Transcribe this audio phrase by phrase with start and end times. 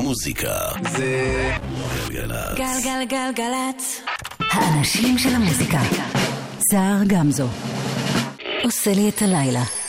[0.00, 0.58] מוזיקה
[0.92, 1.50] זה
[2.08, 2.58] גלגלצ.
[2.58, 4.00] גלגלגלגלצ.
[4.50, 5.80] האנשים של המוזיקה.
[6.70, 7.46] סער גמזו.
[8.64, 9.79] עושה לי את הלילה.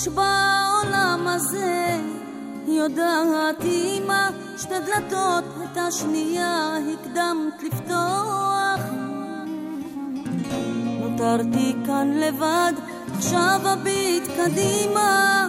[0.00, 2.00] יש בעולם הזה,
[2.66, 8.80] יודעת אמא, שתי דלתות את השנייה הקדמת לפתוח.
[11.00, 12.72] נותרתי כאן לבד,
[13.16, 15.46] עכשיו אביט קדימה,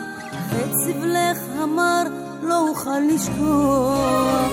[0.50, 2.04] את סבלך המר
[2.44, 4.52] לא אוכל לשכוח.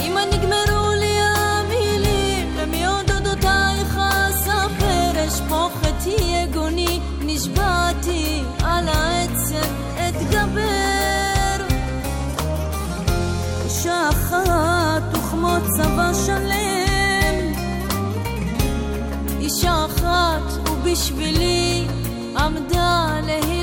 [0.00, 2.86] אמא נגמרו לי המילים, ומי
[4.30, 7.00] אספר, אשפוך את יגוני,
[7.36, 9.68] נשבעתי על העצם
[10.08, 11.76] אתגבר.
[13.64, 14.08] אישה
[15.12, 17.52] וכמו צבא שלם,
[19.40, 21.86] אישה אחת ובשבילי
[22.36, 23.62] עמדה להילחם.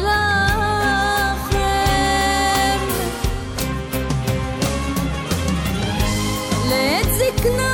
[6.69, 7.72] לעת זקנה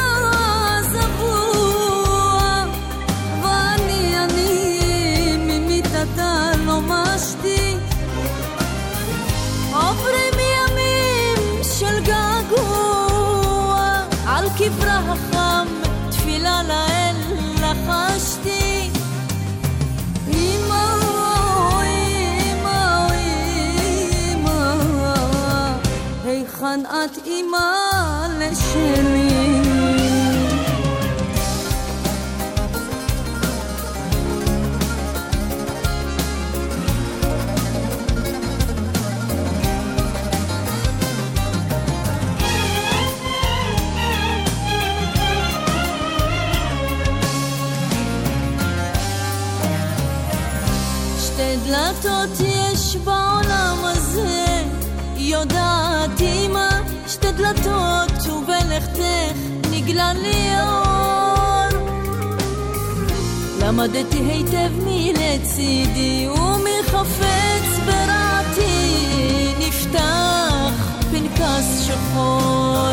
[27.39, 29.28] היכן את
[59.89, 61.79] נגלה לי אור.
[63.61, 69.05] למדתי היטב מלצידי ומחפץ ברעתי
[69.59, 72.91] נפתח פנקס שחור.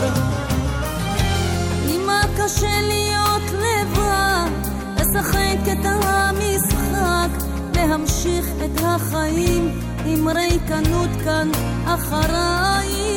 [1.88, 4.50] אמא קשה להיות לבד,
[4.96, 11.50] לשחק את המשחק, להמשיך את החיים עם ריקנות כאן
[11.86, 13.16] אחרייך.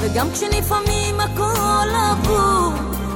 [0.00, 2.72] וגם כשלפעמים הכל עבור,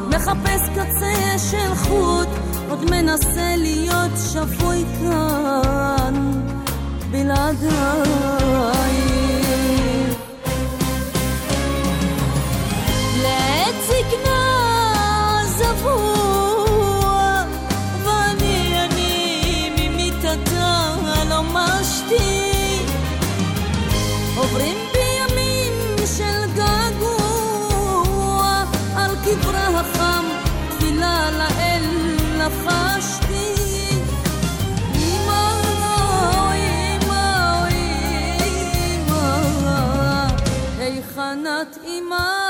[0.09, 2.29] מחפש קצה של חוט,
[2.69, 6.15] עוד מנסה להיות שפוי כאן
[7.11, 7.71] בלעדייך.
[13.23, 14.61] לעת זקנה
[29.31, 30.25] על קברה החם
[30.71, 31.83] תפילה לאל
[32.39, 33.55] לחשתי.
[40.79, 42.50] היכן את אמא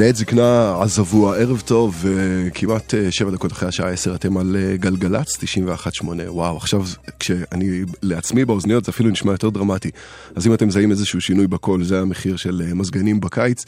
[0.00, 4.76] לעת זקנה עזבו הערב טוב, וכמעט אה, שבע דקות אחרי השעה עשר אתם על אה,
[4.76, 6.04] גלגלצ 91.8.
[6.26, 6.82] וואו, עכשיו
[7.18, 9.90] כשאני לעצמי באוזניות זה אפילו נשמע יותר דרמטי.
[10.34, 13.64] אז אם אתם מזהים איזשהו שינוי בקול, זה המחיר של אה, מזגנים בקיץ.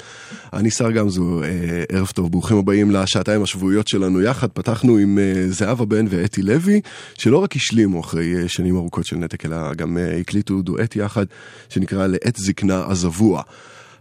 [0.52, 1.42] אני שר גמזו,
[1.88, 4.48] ערב טוב, ברוכים הבאים לשעתיים השבועיות שלנו יחד.
[4.48, 5.18] פתחנו עם
[5.48, 6.80] זהבה בן ואתי לוי,
[7.18, 11.24] שלא רק השלימו אחרי שנים ארוכות של נתק, אלא גם הקליטו דואט יחד,
[11.68, 13.42] שנקרא לעת זקנה עזבוה.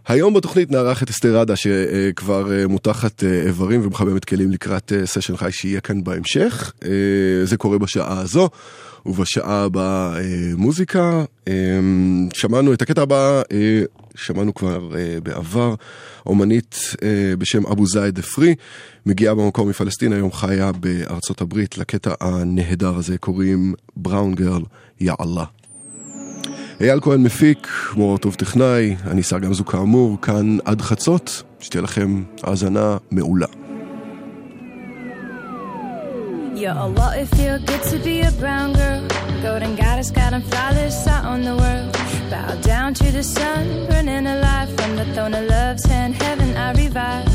[0.06, 5.06] היום בתוכנית נארח את אסתר ראדה שכבר אה, מותחת אה, איברים ומחממת כלים לקראת אה,
[5.06, 6.72] סשן חי שיהיה כאן בהמשך.
[7.44, 8.48] זה קורה בשעה הזו.
[9.06, 10.18] ובשעה הבאה
[10.56, 11.24] מוזיקה.
[12.34, 13.42] שמענו את הקטע הבא,
[14.14, 14.88] שמענו כבר
[15.22, 15.74] בעבר,
[16.26, 16.94] אומנית
[17.38, 18.54] בשם אבו זייד אפרי,
[19.06, 24.62] מגיעה במקום מפלסטין, היום חיה בארצות הברית, לקטע הנהדר הזה קוראים בראון גרל,
[25.00, 25.44] יא אללה.
[26.82, 32.22] אייל כהן מפיק, מור טוב טכנאי, אני שר גמזו כאמור, כאן עד חצות, שתהיה לכם
[32.42, 33.46] האזנה מעולה.
[36.54, 39.02] Yeah, Allah, it feel good to be a brown girl.
[39.42, 41.90] Golden goddess, got them flawless out on the world.
[42.30, 46.12] Bow down to the sun, burning alive from the throne of love's hand.
[46.22, 47.26] Heaven, I revive.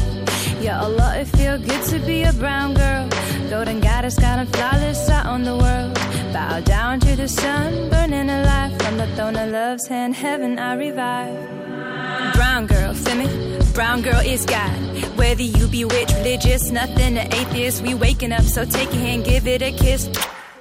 [0.59, 3.07] Yeah, Allah, it feel good to be a brown girl.
[3.49, 5.93] Golden goddess, got them flawless out on the world.
[6.33, 10.15] Bow down to the sun, burning alive from the throne of love's hand.
[10.15, 12.33] Heaven I revive.
[12.33, 13.59] Brown girl, feel me?
[13.73, 14.71] Brown girl is God.
[15.17, 18.43] Whether you be witch, religious, nothing to atheist, we waking up.
[18.43, 20.09] So take your hand, give it a kiss.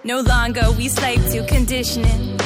[0.04, 2.36] No longer we slave to conditioning.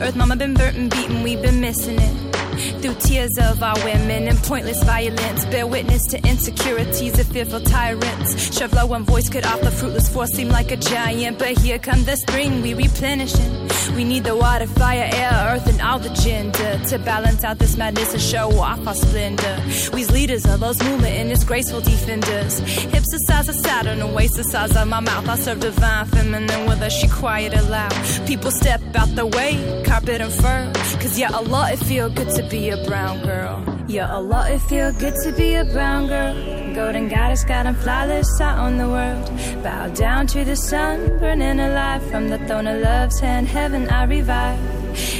[0.00, 2.36] Earth mama been burnt and beaten, we've been missing it
[2.80, 5.44] through tears of our women and pointless violence.
[5.46, 8.34] Bear witness to insecurities of fearful tyrants.
[8.50, 11.38] Chevrolet one voice could off the fruitless force seem like a giant.
[11.38, 13.68] But here come the spring, we replenishing.
[13.94, 17.76] We need the water, fire, air, earth, and all the gender to balance out this
[17.76, 19.62] madness and show off our splendor.
[19.92, 22.58] We's leaders of those movement and its graceful defenders.
[22.58, 25.28] Hips the size of Saturn and waist the size of my mouth.
[25.28, 27.92] I serve divine feminine with her, she quiet aloud.
[28.26, 30.72] People step out the way, carpet and fur.
[31.00, 33.62] Cause yeah, Allah, it feel good to be a brown girl.
[33.88, 36.34] Yeah, Allah, it feel good to be a brown girl.
[36.74, 39.62] Golden goddess, got them flawless out on the world.
[39.62, 43.48] Bow down to the sun, burning alive from the throne of love's hand.
[43.48, 44.58] Heaven, I revive.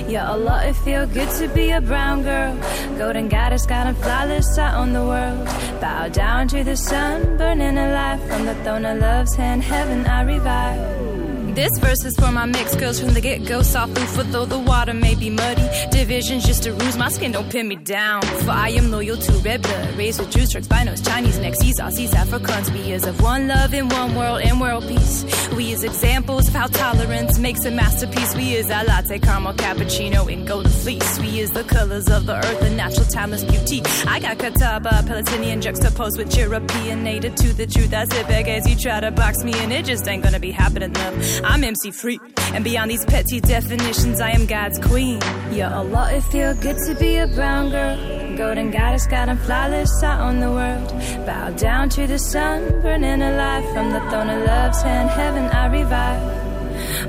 [0.09, 2.57] Yeah, Allah, it feel good to be a brown girl.
[2.99, 5.47] Golden goddess, got them flawless out on the world.
[5.81, 9.63] Bow down to the sun, burning alive from the throne of love's hand.
[9.63, 11.16] Heaven, I revive.
[11.57, 13.63] This verse is for my mixed girls from the get go.
[13.63, 15.67] Soft food for though the water may be muddy.
[15.91, 18.21] Division's just a ruse, my skin don't pin me down.
[18.45, 19.97] For I am loyal to red blood.
[19.97, 22.71] Raised with Jews, Turks, Binos, Chinese, Nexis, Aussies, Africans.
[22.71, 25.25] We is of one love in one world and world peace.
[25.57, 28.37] We is examples of how tolerance makes a masterpiece.
[28.37, 31.19] We is a latte, caramel, cappuccino, and golden fleece.
[31.21, 33.81] We is the colors of the earth, the natural timeless beauty.
[34.07, 37.89] I got Catawba, Palestinian juxtaposed with European, native to the truth.
[37.93, 39.73] That's it, beg as you try to box me in.
[39.73, 41.46] It just ain't gonna be happening, love.
[41.47, 42.19] I'm MC free.
[42.53, 45.21] And beyond these petty definitions, I am God's queen.
[45.53, 48.37] Yeah, Allah, it feel good to be a brown girl.
[48.37, 50.91] Golden goddess, got them flawless out on the world.
[51.25, 55.09] Bow down to the sun, burning alive from the throne of love's hand.
[55.09, 56.47] Heaven, I revive.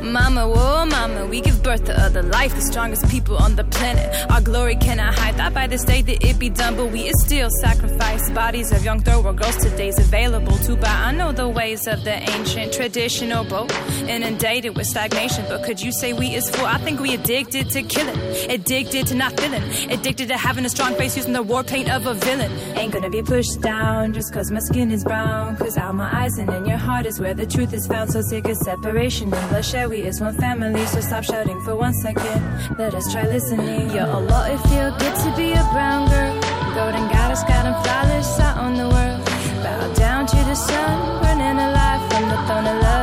[0.04, 4.08] Mama, whoa, mama, we give birth to other life, the strongest people on the planet.
[4.32, 5.36] Our glory cannot hide.
[5.36, 8.30] Thought by this day that it be done, but we is still sacrifice.
[8.32, 10.88] Bodies of young thorough girls today's available to buy.
[10.90, 13.72] I know the ways of the ancient, traditional, both
[14.04, 15.46] inundated with stagnation.
[15.48, 16.66] But could you say we is full?
[16.66, 18.20] I think we addicted to killing,
[18.50, 22.08] addicted to not feeling, addicted to having a strong face using the war paint of
[22.08, 22.52] a villain.
[22.78, 25.56] Ain't gonna be pushed down just cause my skin is brown.
[25.58, 28.12] Cause out my eyes and in your heart is where the truth is found.
[28.12, 31.94] So sick of separation and bloodshed we is one family, so stop shouting for one
[31.94, 32.42] second.
[32.78, 33.90] Let us try listening.
[33.92, 36.34] Yeah, Allah, it feel good to be a brown girl.
[36.76, 39.26] Golden goddess, got them flawless out on the world.
[39.64, 42.97] Bow down to the sun, burning alive from the throne of love's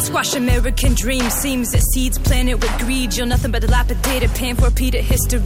[0.00, 1.32] Squash American dreams.
[1.34, 3.16] Seems that seeds planted with greed.
[3.16, 5.40] You're nothing but dilapidated, paying for repeated history.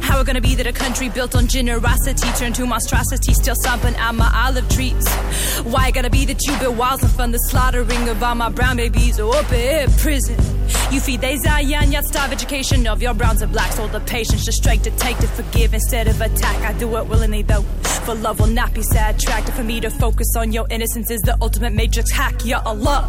[0.00, 3.94] How it gonna be that a country built on generosity turned to monstrosity, still stomping
[3.96, 5.06] out my olive trees?
[5.62, 8.76] Why gotta be that you build walls and fund the slaughtering of all my brown
[8.78, 10.36] babies or up in prison?
[10.90, 13.78] You feed they Zion, yet starve education of your browns and blacks.
[13.78, 16.56] All the patience to strike, to take, to forgive instead of attack.
[16.62, 17.62] I do it willingly though,
[18.04, 19.18] for love will not be sad.
[19.18, 22.44] Tracked for me to focus on your innocence is the ultimate matrix hack.
[22.44, 23.08] Ya Allah.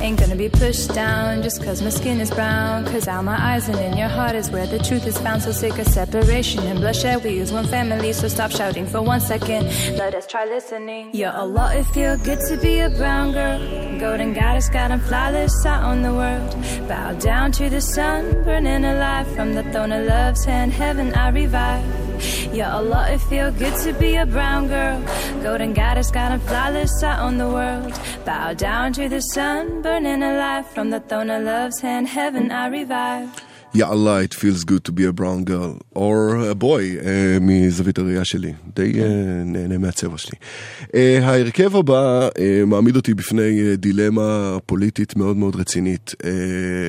[0.00, 2.84] Ain't gonna be pushed down just cause my skin is brown.
[2.86, 5.42] Cause out my eyes and in your heart is where the truth is found.
[5.42, 7.22] So sick of separation and bloodshed.
[7.22, 9.66] We is one family, so stop shouting for one second.
[9.96, 11.10] Let us try listening.
[11.12, 13.58] Yeah, Allah, it feel good to be a brown girl.
[14.00, 16.88] Golden goddess, got them flawless out on the world.
[16.88, 20.72] Bow down to the sun, burning alive from the throne of love's hand.
[20.72, 22.09] Heaven, I revive.
[22.52, 25.00] Yeah, Allah, it feel good to be a brown girl.
[25.42, 27.98] Golden goddess, got a flawless out on the world.
[28.24, 32.08] Bow down to the sun, burning alive from the throne of love's hand.
[32.08, 33.49] Heaven, I revive.
[33.74, 37.04] יא אללה, it feels good to be a brown girl, or a boy, uh,
[37.40, 38.52] מזווית הראייה שלי.
[38.76, 39.04] די uh,
[39.44, 40.38] נהנה מהצבע שלי.
[40.82, 46.14] Uh, ההרכב הבא uh, מעמיד אותי בפני uh, דילמה פוליטית מאוד מאוד רצינית.
[46.22, 46.26] Uh,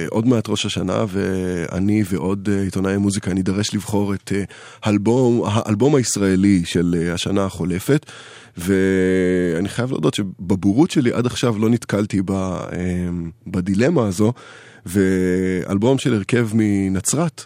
[0.10, 4.52] עוד מעט ראש השנה, ואני ועוד uh, עיתונאי מוזיקה נידרש לבחור את uh,
[4.84, 8.06] האלבום, האלבום הישראלי של uh, השנה החולפת.
[8.58, 12.60] ואני חייב להודות שבבורות שלי עד עכשיו לא נתקלתי ב,
[13.48, 14.34] בדילמה הזו.
[14.86, 17.46] ואלבום של הרכב מנצרת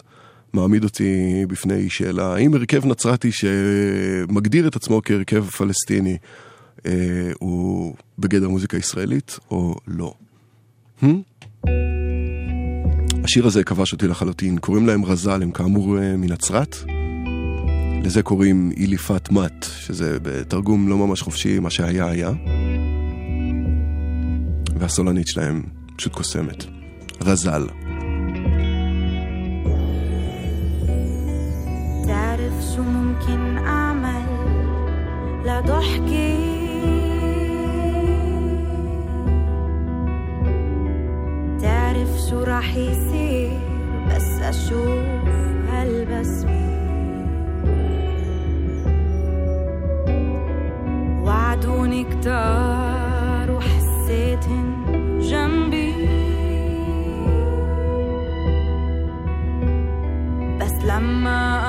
[0.52, 6.16] מעמיד אותי בפני שאלה, האם הרכב נצרתי שמגדיר את עצמו כהרכב פלסטיני
[6.86, 6.92] אה,
[7.38, 10.14] הוא בגדר מוזיקה ישראלית או לא?
[11.02, 11.06] Hmm?
[13.24, 16.76] השיר הזה כבש אותי לחלוטין, קוראים להם רז"ל, הם כאמור אה, מנצרת.
[18.04, 22.32] לזה קוראים איליפת מת, שזה בתרגום לא ממש חופשי, מה שהיה היה.
[24.78, 25.62] והסולנית שלהם
[25.96, 26.75] פשוט קוסמת.
[27.24, 27.66] غزال.
[32.06, 34.26] تعرف شو ممكن أعمل؟
[35.44, 36.56] لضحكي
[41.60, 43.60] تعرف شو راح يصير؟
[44.08, 45.04] بس أشوف
[45.70, 46.66] هالبسمة.
[51.24, 52.95] وعدوني كتار.
[60.96, 61.65] I'm a.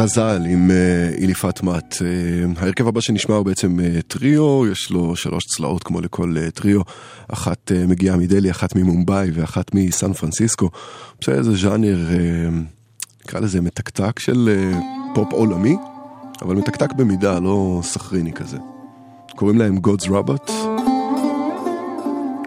[0.00, 1.96] רזל עם אה, איליפת מת.
[2.02, 6.80] אה, ההרכב הבא שנשמע הוא בעצם אה, טריו, יש לו שלוש צלעות כמו לכל טריו,
[7.28, 10.70] אחת מגיעה מדלהי, אחת ממומבאי ואחת מסן פרנסיסקו.
[11.20, 11.98] בסדר, איזה ז'אנר,
[13.24, 14.66] נקרא לזה מתקתק של
[15.14, 15.76] פופ עולמי,
[16.42, 18.58] אבל מתקתק במידה, לא סחריני כזה.
[19.36, 20.50] קוראים להם God's Robot.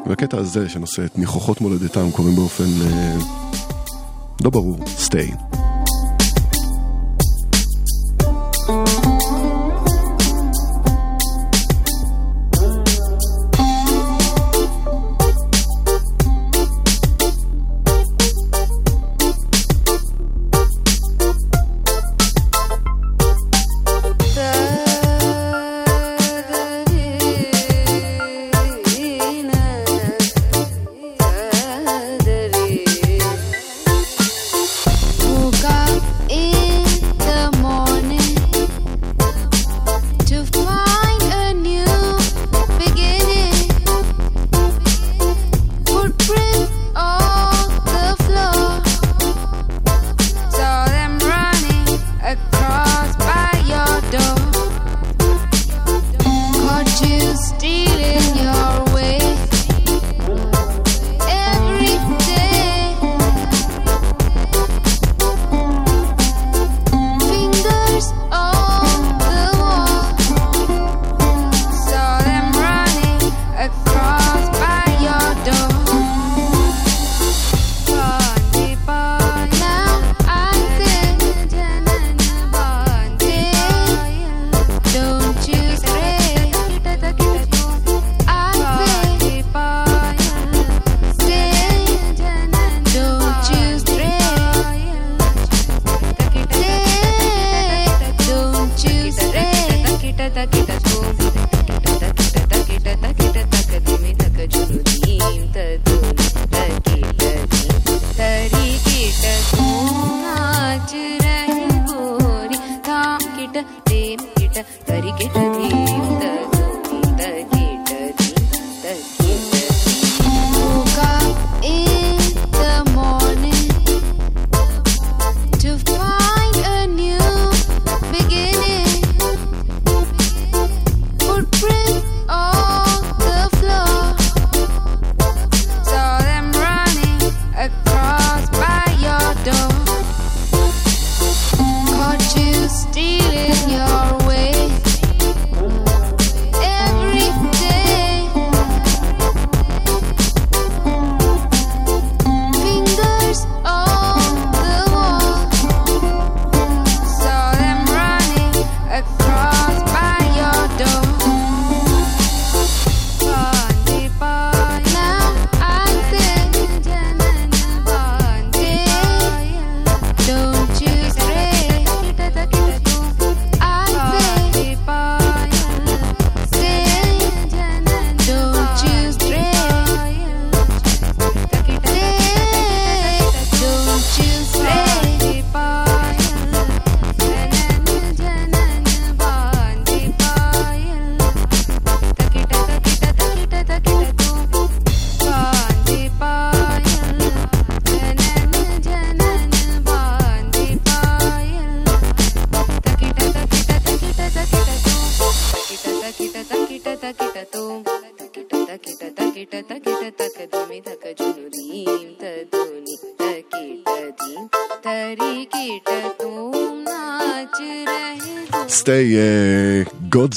[0.06, 2.70] והקטע הזה שנושא את ניחוחות מולדתם קוראים באופן
[4.44, 5.63] לא ברור, stay.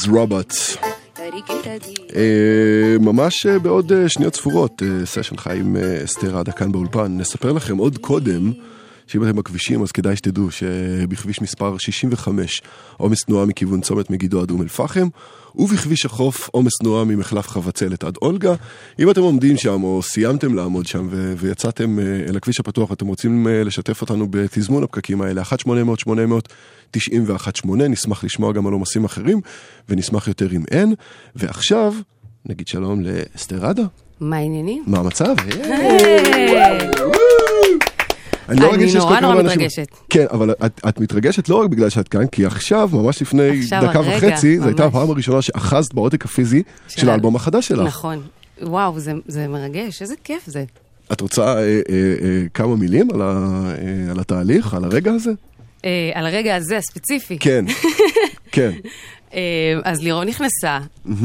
[0.06, 0.78] Robot.
[2.16, 7.16] אה, ממש אה, בעוד אה, שניות ספורות, סשן חי עם אה, אסתר עדה כאן באולפן.
[7.16, 8.52] נספר לכם עוד קודם,
[9.06, 12.62] שאם אתם בכבישים אז כדאי שתדעו שבכביש מספר 65
[12.96, 15.08] עומס תנועה מכיוון צומת מגידו עד אום אל פחם,
[15.56, 18.54] ובכביש החוף עומס תנועה ממחלף חבצלת עד אולגה.
[18.98, 23.06] אם אתם עומדים שם או סיימתם לעמוד שם ו- ויצאתם אה, אל הכביש הפתוח ואתם
[23.06, 26.98] רוצים אה, לשתף אותנו בתזמון הפקקים האלה, 1-800-800-918,
[27.88, 29.40] נשמח לשמוע גם על עומסים אחרים,
[29.88, 30.94] ונשמח יותר אם אין.
[31.36, 31.94] ועכשיו,
[32.46, 33.84] נגיד שלום לאסתר עדה.
[34.20, 34.84] מה העניינים?
[34.86, 35.34] מה המצב?
[35.68, 36.90] היי.
[38.48, 39.88] אני לא שיש נורא כל כך נורא הרבה אנשים- מתרגשת.
[40.10, 43.82] כן, אבל את, את מתרגשת לא רק בגלל שאת כאן, כי עכשיו, ממש לפני עכשיו,
[43.88, 44.84] דקה הרגע, וחצי, זו הייתה.
[44.84, 47.86] הפעם הראשונה שאחזת בעותק הפיזי של האלבום החדש שלך.
[47.86, 48.22] נכון.
[48.62, 50.64] וואו, זה, זה מרגש, איזה כיף זה.
[51.12, 51.60] את רוצה אה, אה,
[52.22, 55.30] אה, כמה מילים על, ה, אה, על התהליך, על הרגע הזה?
[55.84, 57.38] אה, על הרגע הזה הספציפי.
[57.38, 57.64] כן,
[58.52, 58.70] כן.
[59.34, 59.40] אה,
[59.84, 60.78] אז לירון נכנסה.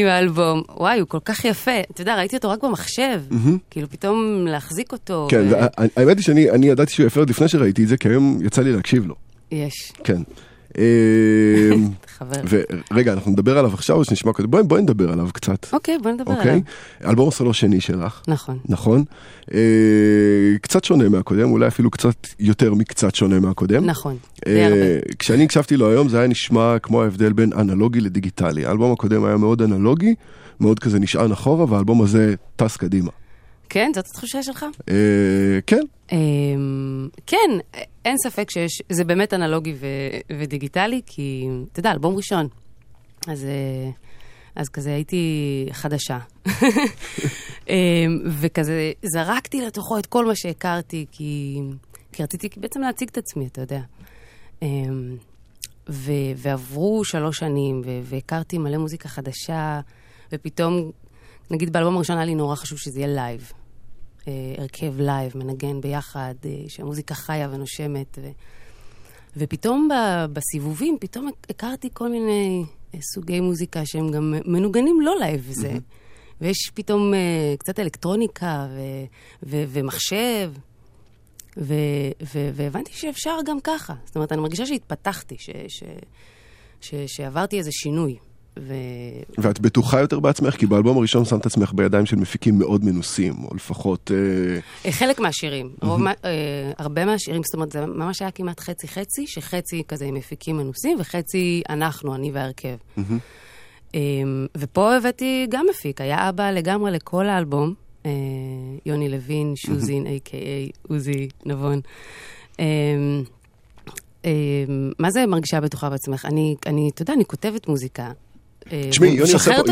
[0.00, 0.62] עם האלבום.
[0.76, 1.80] וואי, הוא כל כך יפה.
[1.90, 3.20] אתה יודע, ראיתי אותו רק במחשב.
[3.70, 5.26] כאילו, פתאום להחזיק אותו.
[5.30, 5.44] כן,
[5.96, 8.62] האמת היא שאני אני ידעתי שהוא יפה עוד לפני שראיתי את זה, כי היום יצא
[8.62, 9.14] לי להקשיב לו.
[9.52, 10.22] יש, כן.
[12.22, 12.58] אה, חבר.
[12.90, 14.50] ורגע, אנחנו נדבר עליו עכשיו או שנשמע קודם?
[14.50, 15.66] בואי בואי נדבר עליו קצת.
[15.72, 16.38] אוקיי, בוא נדבר עליו.
[16.38, 16.62] אוקיי?
[17.04, 18.22] אלבום הסולו שני שלך.
[18.28, 18.58] נכון.
[18.68, 19.04] נכון?
[19.54, 19.60] אה,
[20.62, 23.86] קצת שונה מהקודם, אולי אפילו קצת יותר מקצת שונה מהקודם.
[23.86, 25.14] נכון, אה, די הרבה.
[25.18, 28.66] כשאני הקשבתי לו היום זה היה נשמע כמו ההבדל בין אנלוגי לדיגיטלי.
[28.66, 30.14] האלבום הקודם היה מאוד אנלוגי,
[30.60, 33.10] מאוד כזה נשען אחורה, והאלבום הזה טס קדימה.
[33.70, 34.66] כן, זאת התחושה שלך?
[34.88, 35.80] אה, כן,
[36.12, 37.50] אמ, כן,
[38.04, 39.74] אין ספק שיש, זה באמת אנלוגי
[40.38, 42.48] ודיגיטלי, כי, אתה יודע, אלבום ראשון.
[43.26, 43.90] אז, אה,
[44.56, 46.18] אז כזה הייתי חדשה.
[47.68, 51.60] אמ, וכזה זרקתי לתוכו את כל מה שהכרתי, כי,
[52.12, 53.80] כי רציתי בעצם להציג את עצמי, אתה יודע.
[54.62, 55.16] אמ,
[55.88, 59.80] ו, ועברו שלוש שנים, ו, והכרתי מלא מוזיקה חדשה,
[60.32, 60.90] ופתאום,
[61.50, 63.52] נגיד באלבום הראשון היה לי נורא חשוב שזה יהיה live.
[64.28, 68.18] אה, הרכב live, מנגן ביחד, אה, שהמוזיקה חיה ונושמת.
[68.22, 68.28] ו...
[69.36, 69.94] ופתאום ב...
[70.32, 75.72] בסיבובים, פתאום הכרתי כל מיני אה, סוגי מוזיקה שהם גם מנוגנים לא live וזה.
[76.40, 77.12] ויש פתאום
[77.58, 78.80] קצת אלקטרוניקה ו...
[79.42, 79.64] ו...
[79.68, 80.52] ומחשב.
[81.56, 81.74] ו...
[82.22, 82.50] ו...
[82.54, 83.94] והבנתי שאפשר גם ככה.
[84.04, 85.50] זאת אומרת, אני מרגישה שהתפתחתי, ש...
[85.68, 85.82] ש...
[86.80, 86.94] ש...
[87.06, 88.16] שעברתי איזה שינוי.
[88.68, 88.74] ו...
[89.38, 93.54] ואת בטוחה יותר בעצמך, כי באלבום הראשון שמת עצמך בידיים של מפיקים מאוד מנוסים, או
[93.54, 94.10] לפחות...
[94.14, 96.30] אה, אה, חלק מהשירים, רוב, מה- אה,
[96.78, 101.62] הרבה מהשירים, זאת אומרת, זה ממש היה כמעט חצי-חצי, שחצי כזה עם מפיקים מנוסים, וחצי
[101.68, 102.76] אנחנו, אני וההרכב.
[103.94, 104.00] אה,
[104.56, 107.74] ופה הבאתי גם מפיק, היה אבא לגמרי לכל האלבום,
[108.06, 108.10] אה,
[108.86, 111.80] יוני לוין, שוזין, a.k.a עוזי נבון.
[112.60, 112.64] אה,
[114.98, 116.26] מה זה מרגישה בטוחה בעצמך?
[116.26, 116.56] אני,
[116.94, 118.10] אתה יודע, אני כותבת מוזיקה.
[118.72, 119.20] אה, תשמעי, יוני.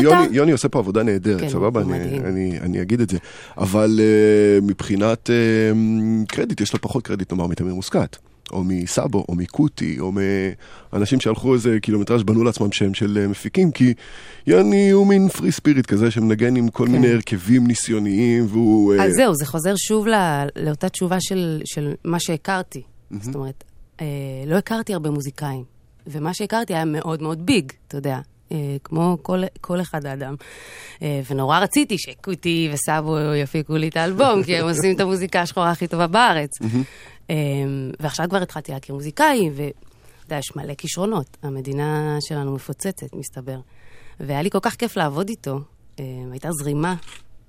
[0.01, 1.81] יוני- יוני עושה פה עבודה נהדרת, כן, סבבה?
[1.81, 2.19] אני-.
[2.19, 3.17] אני- אני אגיד את זה.
[3.57, 5.35] אבל אה, מבחינת אה,
[6.27, 8.17] קרדיט, יש לו פחות קרדיט, נאמר, מתמיר מוסקת.
[8.51, 10.11] או מסאבו, או מקוטי, או
[10.93, 13.93] מאנשים שהלכו איזה קילומטראז' בנו לעצמם שם של מפיקים, כי
[14.47, 16.91] יוני הוא מין פרי ספיריט כזה שמנגן עם כל כן.
[16.91, 18.93] מיני הרכבים ניסיוניים, והוא...
[18.93, 20.17] אה, אז זהו, זה חוזר שוב לא,
[20.55, 22.81] לאותה תשובה של, של מה שהכרתי.
[23.21, 23.63] זאת אומרת,
[24.01, 24.05] אה,
[24.47, 25.63] לא הכרתי הרבה מוזיקאים,
[26.07, 28.19] ומה שהכרתי היה מאוד מאוד ביג, אתה יודע,
[28.83, 30.35] כמו כל, כל אחד האדם.
[31.01, 35.71] אה, ונורא רציתי שקוטי וסאבו יפיקו לי את האלבום, כי הם עושים את המוזיקה השחורה
[35.71, 36.51] הכי טובה בארץ.
[37.29, 37.35] אה,
[37.99, 39.73] ועכשיו כבר התחלתי להכיר מוזיקאים, ואתה
[40.25, 41.37] יודע, יש מלא כישרונות.
[41.43, 43.59] המדינה שלנו מפוצצת, מסתבר.
[44.19, 45.59] והיה לי כל כך כיף לעבוד איתו.
[45.99, 46.95] אה, הייתה זרימה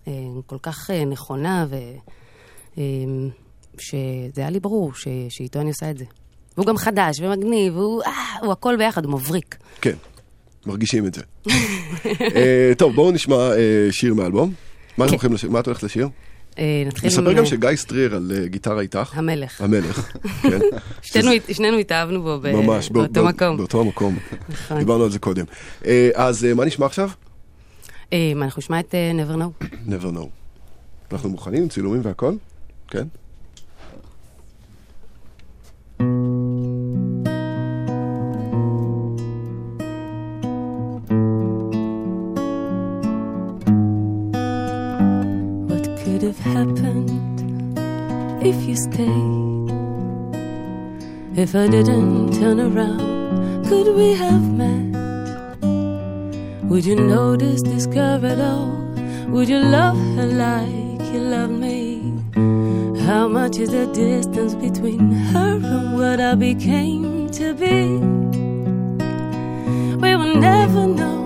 [0.09, 0.13] אה,
[0.47, 1.77] כל כך אה, נכונה, ו...
[2.79, 2.83] אה,
[3.79, 5.09] שזה היה לי ברור ש...
[5.29, 6.05] שאיתו אני עושה את זה.
[6.57, 9.57] והוא גם חדש ומגניב, והוא אה, הוא הכל ביחד, הוא מבריק.
[9.81, 9.97] כן,
[10.67, 11.23] מרגישים את זה.
[12.37, 13.57] אה, טוב, בואו נשמע אה,
[13.91, 14.53] שיר מהאלבום.
[14.99, 15.07] מה
[15.61, 16.09] את הולכת לשיר?
[16.59, 17.19] אה, נתחיל עם...
[17.19, 19.13] נספר גם שגיא סטריר על גיטרה איתך.
[19.15, 19.61] המלך.
[19.61, 20.59] המלך, כן.
[21.53, 22.41] שנינו, התאהבנו בו
[22.93, 23.57] באותו בא- מקום.
[23.57, 24.19] באותו מקום.
[24.49, 24.79] נכון.
[24.79, 25.45] דיברנו על זה קודם.
[26.15, 27.11] אז מה נשמע עכשיו?
[28.15, 29.65] אנחנו נשמע את Never Know.
[29.89, 30.27] never know.
[31.13, 32.35] אנחנו מוכנים עם צילומים והכל?
[32.91, 33.05] כן?
[46.31, 47.77] Have happened
[48.41, 49.71] if you stayed?
[51.37, 55.59] If I didn't turn around, could we have met?
[56.71, 58.71] Would you notice this girl at all?
[59.33, 62.15] Would you love her like you love me?
[63.07, 67.99] How much is the distance between her and what I became to be?
[70.03, 71.20] We will never know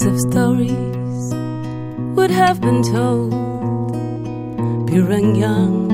[0.00, 1.34] Of stories
[2.14, 3.32] would have been told
[4.86, 5.90] pure and young.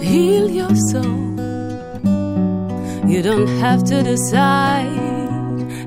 [0.00, 1.18] Heal your soul.
[3.10, 4.86] You don't have to decide.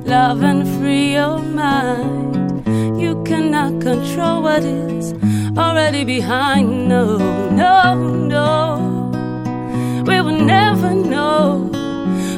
[0.06, 2.68] Love and free your mind.
[3.02, 5.14] You cannot control what is
[5.58, 6.90] already behind.
[6.90, 7.18] No,
[7.50, 7.96] no,
[8.36, 10.04] no.
[10.06, 11.70] We will never know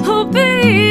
[0.03, 0.90] Oh, babe,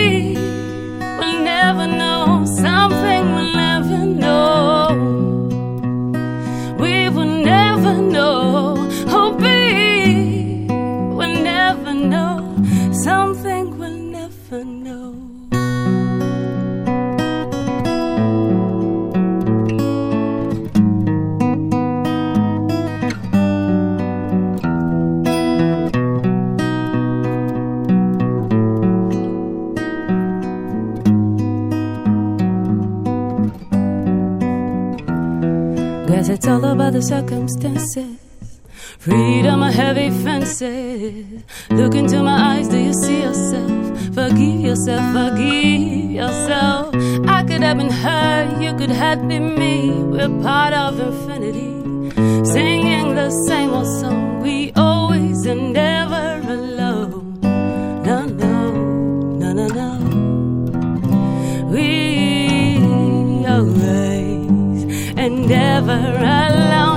[36.92, 38.16] the circumstances.
[38.98, 41.42] Freedom of heavy fences.
[41.70, 43.98] Look into my eyes, do you see yourself?
[44.14, 46.94] Forgive yourself, forgive yourself.
[47.28, 49.90] I could have been her, you could have been me.
[50.12, 51.70] We're part of infinity.
[52.44, 54.19] Singing the same old song,
[65.50, 66.89] never alone.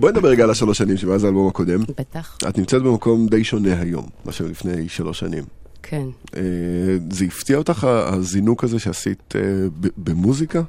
[0.00, 1.80] בואי נדבר רגע על השלוש שנים שמאז האלבום הקודם.
[1.98, 5.44] בטח, את נמצאת במקום די שונה היום, מאשר לפני שלוש שנים.
[5.82, 6.06] כן.
[6.36, 6.42] אה,
[7.10, 9.40] זה הפתיע אותך הזינוק הזה שעשית אה,
[9.96, 10.62] במוזיקה?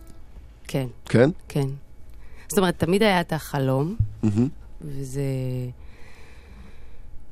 [0.68, 1.30] כן, כן?
[1.48, 1.68] כן.
[2.48, 3.96] זאת אומרת, תמיד היה את החלום.
[4.82, 5.22] וזה...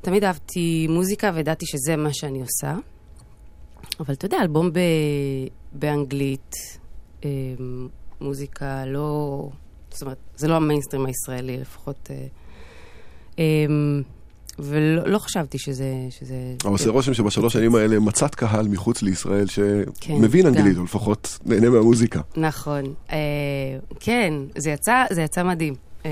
[0.00, 2.74] תמיד אהבתי מוזיקה וידעתי שזה מה שאני עושה.
[4.00, 4.78] אבל אתה יודע, אלבום ב...
[5.72, 6.54] באנגלית,
[7.24, 7.30] אה,
[8.20, 9.48] מוזיקה לא...
[9.90, 12.10] זאת אומרת, זה לא המיינסטרים הישראלי, לפחות...
[12.10, 12.26] אה,
[13.38, 13.44] אה,
[14.58, 15.94] ולא לא חשבתי שזה...
[16.10, 16.34] שזה...
[16.64, 20.78] אבל עושה רושם שבשלוש שנים האלה מצאת קהל מחוץ לישראל שמבין כן, אנגלית.
[20.78, 22.20] או לפחות נהנה מהמוזיקה.
[22.36, 22.84] נכון.
[23.10, 23.16] אה,
[24.00, 25.74] כן, זה יצא, זה יצא מדהים.
[26.06, 26.10] אה,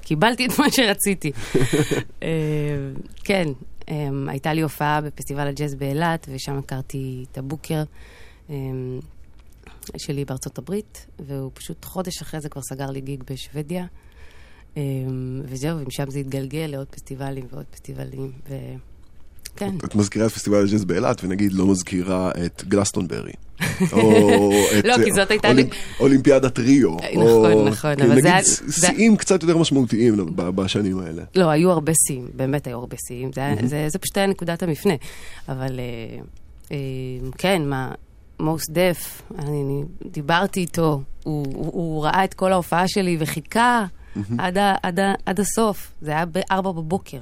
[0.00, 1.32] קיבלתי את מה שרציתי.
[2.22, 2.28] אה,
[3.24, 3.48] כן,
[3.88, 7.82] אה, הייתה לי הופעה בפסטיבל הג'אז באילת, ושם הכרתי את הבוקר
[8.50, 8.56] אה,
[9.96, 13.86] שלי בארצות הברית, והוא פשוט חודש אחרי זה כבר סגר לי גיג בשוודיה.
[14.76, 14.82] אה,
[15.44, 18.32] וזהו, ומשם זה התגלגל לעוד פסטיבלים ועוד פסטיבלים,
[19.54, 19.74] וכן.
[19.84, 23.32] את מזכירה את פסטיבל הג'אז באילת, ונגיד לא מזכירה את גלסטונברי.
[23.92, 26.96] או את לא, כי זאת הייתה אולימפ- לי- אולימפיאדת ריו.
[26.96, 27.16] נכון,
[27.52, 28.42] או- נכון, כן, אבל זה נגיד היה-
[28.72, 31.22] שיאים קצת יותר משמעותיים בשנים האלה.
[31.36, 33.30] לא, היו הרבה שיאים, באמת היו הרבה שיאים.
[33.32, 34.94] זה, היה- זה, זה פשוט היה נקודת המפנה.
[35.48, 36.18] אבל אה,
[36.72, 36.76] אה,
[37.38, 37.92] כן, מה,
[38.40, 43.84] מוס דף, אני, אני דיברתי איתו, הוא, הוא, הוא ראה את כל ההופעה שלי וחיכה
[44.38, 45.92] עד, ה, עד, ה, עד הסוף.
[46.02, 47.18] זה היה בארבע בבוקר.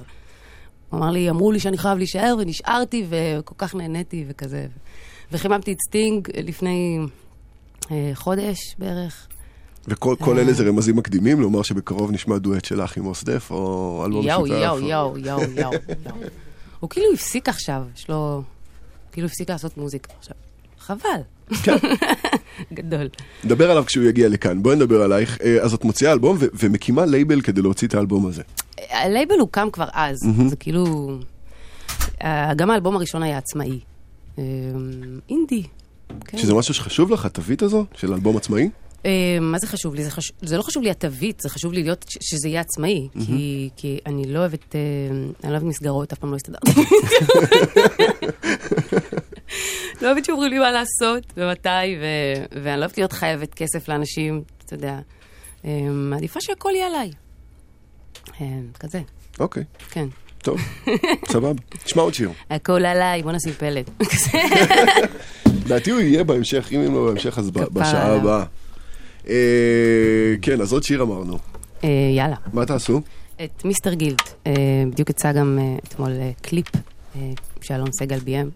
[0.89, 4.65] הוא אמר לי, אמרו לי שאני חייב להישאר, ונשארתי, וכל כך נהניתי וכזה.
[5.31, 6.99] וחיממתי את סטינג לפני
[7.91, 9.27] אה, חודש בערך.
[9.87, 14.03] וכל כל אלה זה רמזים מקדימים, לומר שבקרוב נשמע דואט שלך עם מוס דף, או
[14.05, 14.47] אלבום משותף.
[14.47, 15.71] יואו, או- יואו, יואו, יואו, יואו.
[16.79, 18.41] הוא כאילו הפסיק עכשיו, יש לו...
[19.11, 20.35] כאילו הפסיק לעשות מוזיקה עכשיו.
[20.83, 21.21] חבל.
[21.63, 21.75] כן.
[22.73, 23.07] גדול.
[23.43, 24.63] נדבר עליו כשהוא יגיע לכאן.
[24.63, 25.37] בואי נדבר עלייך.
[25.43, 28.41] אה, אז את מוציאה אלבום ו- ומקימה לייבל כדי להוציא את האלבום הזה.
[28.89, 30.17] הלייבל הוקם כבר אז,
[30.47, 31.09] זה כאילו...
[32.23, 33.79] אה, גם האלבום הראשון היה עצמאי.
[34.39, 34.43] אה,
[35.29, 35.63] אינדי.
[36.25, 36.37] כן.
[36.37, 38.69] שזה משהו שחשוב לך, התווית הזו, של אלבום עצמאי?
[39.41, 40.03] מה זה חשוב לי?
[40.03, 40.31] זה, חש...
[40.41, 43.07] זה לא חשוב לי התווית, זה חשוב לי להיות, ש- שזה יהיה עצמאי.
[43.25, 44.75] כי, כי אני לא אוהבת,
[45.43, 46.71] אני לא אוהבת מסגרות, אף פעם לא הסתדרתי.
[50.01, 52.05] לא אוהבת שאומרים לי מה לעשות ומתי, ו...
[52.63, 54.99] ואני לא אוהבת להיות חייבת כסף לאנשים, אתה יודע.
[55.65, 57.11] אה, מעדיפה שהכל יהיה עליי.
[58.41, 58.47] אה,
[58.79, 59.01] כזה,
[59.39, 60.07] אוקיי, כן.
[60.43, 60.59] טוב,
[61.31, 61.61] סבבה.
[61.83, 62.29] תשמע עוד שיר.
[62.49, 63.89] הכל עליי, בוא נשים פלט.
[65.65, 68.15] לדעתי הוא יהיה בהמשך, אם לא בהמשך אז בשעה.
[68.15, 68.43] הבאה.
[69.29, 71.37] אה, כן, אז עוד שיר אמרנו.
[71.83, 72.35] אה, יאללה.
[72.53, 73.01] מה תעשו?
[73.43, 74.53] את מיסטר גילד, אה,
[74.91, 76.11] בדיוק יצא גם אתמול
[76.41, 76.67] קליפ
[77.61, 78.49] שאלון סגל ביים,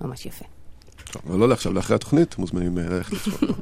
[0.00, 0.44] ממש יפה.
[1.12, 3.56] טוב, אבל לא לעכשיו, לאחרי התוכנית מוזמנים אה, ללכת לצפות.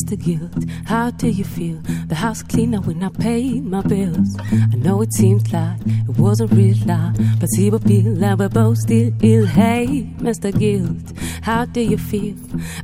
[0.00, 0.10] Mr.
[0.10, 0.64] the guilt.
[0.86, 1.78] How do you feel?
[2.06, 4.36] The house cleaner when I paid my bills.
[4.50, 8.38] I know it seems like it was a real lie, but see what feel like
[8.38, 9.46] we're both still ill.
[9.46, 10.56] Hey, Mr.
[10.58, 12.36] Guilt, how do you feel?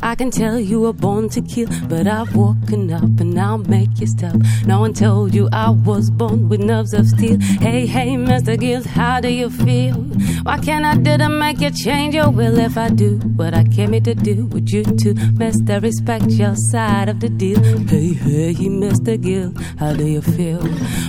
[0.02, 3.98] I can tell you were born to kill, but I've woken up and I'll make
[3.98, 4.36] you stop.
[4.66, 7.38] No one told you I was born with nerves of steel.
[7.40, 8.58] Hey, hey, Mr.
[8.58, 9.94] Guilt, how do you feel?
[10.42, 13.54] Why can't I do to make you change oh, your will if I do what
[13.54, 14.46] I came here to do?
[14.46, 15.82] Would you to, Mr.
[15.82, 17.05] Respect your side?
[17.08, 17.60] Of the deal?
[17.88, 19.20] Hey, hey, he Mr.
[19.20, 20.60] Gill, how do you feel?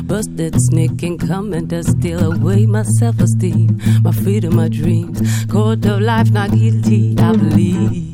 [0.03, 5.19] Busted sneaking, coming to steal away my self esteem, my freedom, my dreams.
[5.47, 8.13] Court of life, not guilty, I believe.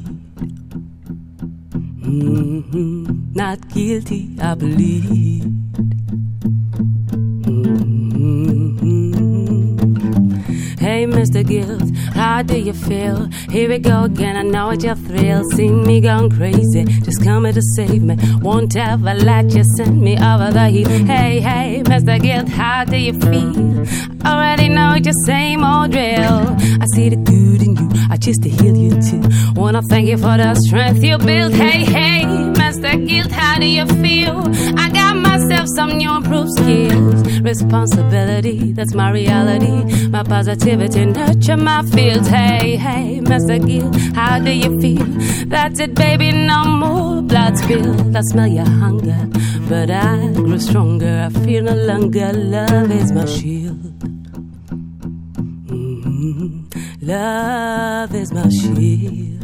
[2.03, 5.52] Mhm, Not guilty, I believe.
[11.23, 11.47] Hey, Mr.
[11.47, 13.27] Guilt, how do you feel?
[13.49, 14.35] Here we go again.
[14.35, 15.45] I know it's your thrill.
[15.51, 16.83] See me going crazy.
[16.83, 18.17] Just coming to save me.
[18.41, 20.87] Won't ever let you send me over the heat.
[20.87, 22.21] Hey, hey, Mr.
[22.21, 23.85] Guilt, how do you feel?
[24.25, 26.57] Already know it's your same old drill.
[26.81, 27.89] I see the good in you.
[28.09, 29.21] I choose to heal you too.
[29.55, 31.53] Wanna thank you for the strength you built.
[31.53, 33.07] Hey, hey, Mr.
[33.07, 34.43] Guilt, how do you feel?
[34.77, 35.15] I got
[35.63, 37.41] myself some new improved skills.
[37.41, 40.09] Responsibility, that's my reality.
[40.09, 42.27] My positivity nurture my fields.
[42.27, 43.57] Hey, hey, Mr.
[43.65, 45.05] Guilt, how do you feel?
[45.47, 48.15] That's it, baby, no more blood spilled.
[48.15, 49.27] I smell your hunger,
[49.69, 51.29] but I grow stronger.
[51.29, 52.31] I feel no longer.
[52.33, 53.79] Love is my shield.
[55.67, 56.65] Mhm.
[57.01, 59.43] Love is my shield.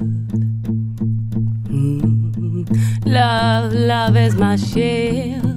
[1.69, 2.65] Mhm.
[3.05, 5.48] Love, love is my shield.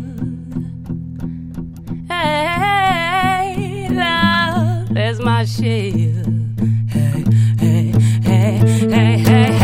[2.23, 6.29] Hey, love is my shield.
[6.89, 7.25] Hey,
[7.59, 8.59] hey, hey,
[8.89, 9.62] hey, hey,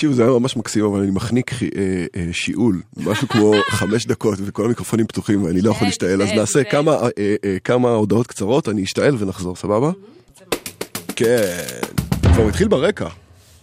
[0.00, 1.68] תקשיבו, זה היה ממש מקסים, אבל אני מחניק אה,
[2.16, 6.64] אה, שיעול, משהו כמו חמש דקות, וכל המיקרופונים פתוחים, ואני לא יכול להשתעל, אז נעשה.
[6.64, 9.90] כמה, אה, כמה הודעות קצרות, אני אשתעל ונחזור, סבבה?
[11.16, 11.42] כן,
[12.34, 13.06] כבר התחיל ברקע,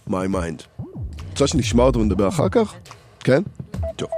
[0.08, 0.84] My Mind.
[1.30, 2.74] רוצה שנשמע אותו ונדבר אחר כך?
[3.20, 3.42] כן?
[3.96, 4.08] טוב.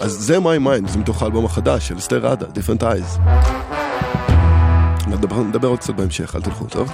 [0.00, 3.20] אז זה My Mind, זה מתוך האלבום החדש של אסתר ראדה, Different Eyes.
[5.08, 6.92] נדבר, נדבר עוד קצת בהמשך, אל תלכו, טוב?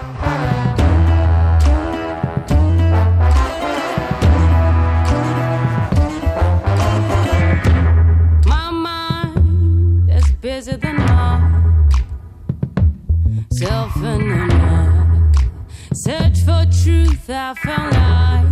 [13.58, 15.36] Self the mind.
[15.94, 18.46] Search for truth, I found lies.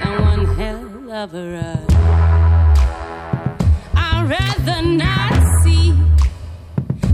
[0.00, 1.92] And one hell of a ride.
[3.94, 5.94] I'd rather not see.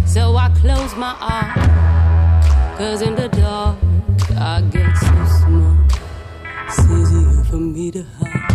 [0.06, 2.78] So I close my eyes.
[2.78, 3.76] Cause in the dark,
[4.38, 5.76] I get so small.
[6.66, 8.45] It's easier for me to hide.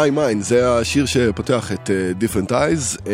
[0.00, 3.00] My Mind, זה השיר שפותח את uh, Different Eyes.
[3.00, 3.06] Uh,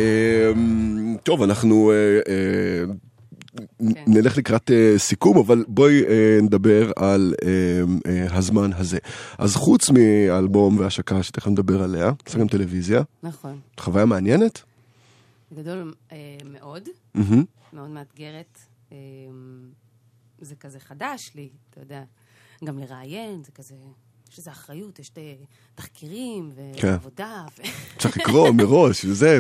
[1.23, 3.63] טוב, אנחנו uh, uh,
[3.95, 4.05] כן.
[4.07, 6.09] נלך לקראת uh, סיכום, אבל בואי uh,
[6.43, 8.99] נדבר על uh, uh, הזמן הזה.
[9.39, 13.61] אז חוץ מאלבום והשקה שתכף נדבר עליה, עושה גם טלוויזיה, נכון.
[13.81, 14.63] חוויה מעניינת?
[15.55, 16.17] גדול אה,
[16.53, 17.45] מאוד, מהמם.
[17.73, 18.59] מאוד מאתגרת.
[18.93, 18.97] אה,
[20.41, 22.03] זה כזה חדש לי, אתה יודע.
[22.65, 23.75] גם לראיין, זה כזה...
[24.37, 25.11] יש איזו אחריות, יש
[25.75, 26.89] תחקירים כן.
[26.89, 27.45] ועבודה.
[27.59, 27.63] ו-
[28.01, 29.39] צריך לקרוא מראש, וזה,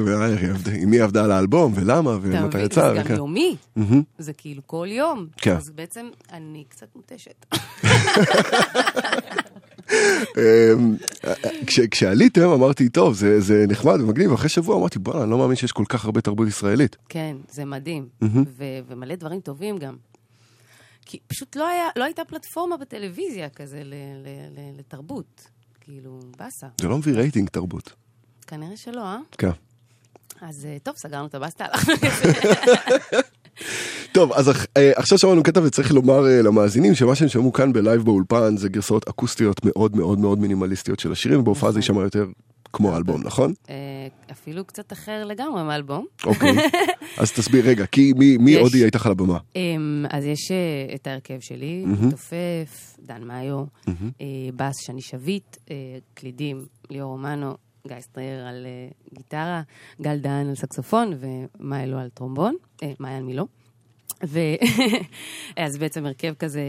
[0.80, 2.60] עם מי עבדה על האלבום, ולמה, ומתי?
[2.62, 2.94] יצא.
[2.94, 3.02] זה.
[3.08, 3.56] גם יומי.
[4.18, 5.26] זה כאילו כל יום.
[5.36, 5.56] כן.
[5.56, 7.46] אז בעצם אני קצת מותשת.
[10.36, 10.96] אמ,
[11.66, 15.56] כש- כשעליתם אמרתי, טוב, זה זה נחמד ומגניב, אחרי שבוע אמרתי, בוא'נה, אני לא מאמין
[15.56, 16.96] שיש כל כך הרבה תרבות ישראלית.
[17.08, 18.08] כן, זה מדהים.
[18.22, 18.34] ו-
[18.88, 19.96] ומלא דברים טובים גם.
[21.06, 23.94] כי פשוט לא, היה, לא הייתה פלטפורמה בטלוויזיה כזה ל-
[24.24, 25.48] ל- ל- לתרבות.
[25.80, 26.66] כאילו, באסה.
[26.80, 27.92] זה לא מביא רייטינג תרבות.
[28.46, 29.18] כנראה שלא, אה?
[29.38, 29.50] כן.
[30.40, 31.64] אז אה, טוב, סגרנו את הבסטה.
[31.64, 31.94] הלכנו.
[34.12, 37.78] טוב, אז אה, עכשיו שמענו קטע וצריך לומר אה, למאזינים שמה שהם שמעו כאן ב
[37.78, 42.26] live באולפן זה גרסאות אקוסטיות מאוד מאוד מאוד מינימליסטיות של השירים, ובהופעה זה יישמע יותר
[42.76, 43.52] כמו אלבום, נכון?
[43.70, 43.74] אה,
[44.32, 46.06] אפילו קצת אחר לגמרי מהאלבום.
[46.24, 46.52] אוקיי.
[47.20, 49.38] אז תסבירי רגע, כי מי מי יש- עוד יהיה איתך על הבמה?
[49.56, 52.10] אמ, אז יש אה, את ההרכב שלי, מהמם.
[52.10, 53.64] מתופף, דן מאיו.
[53.88, 53.92] אה,
[54.56, 55.56] בס שני שביט,
[56.14, 57.54] קלידים, ליאור רומנו,
[57.88, 58.66] גיא סטרייר על
[59.14, 59.62] גיטרה,
[60.02, 61.12] גל דהן על סקסופון
[61.60, 62.54] ומיילו על טרומבון,
[63.00, 63.46] מעיין מילו.
[64.22, 66.60] ואז בעצם הרכב כזה,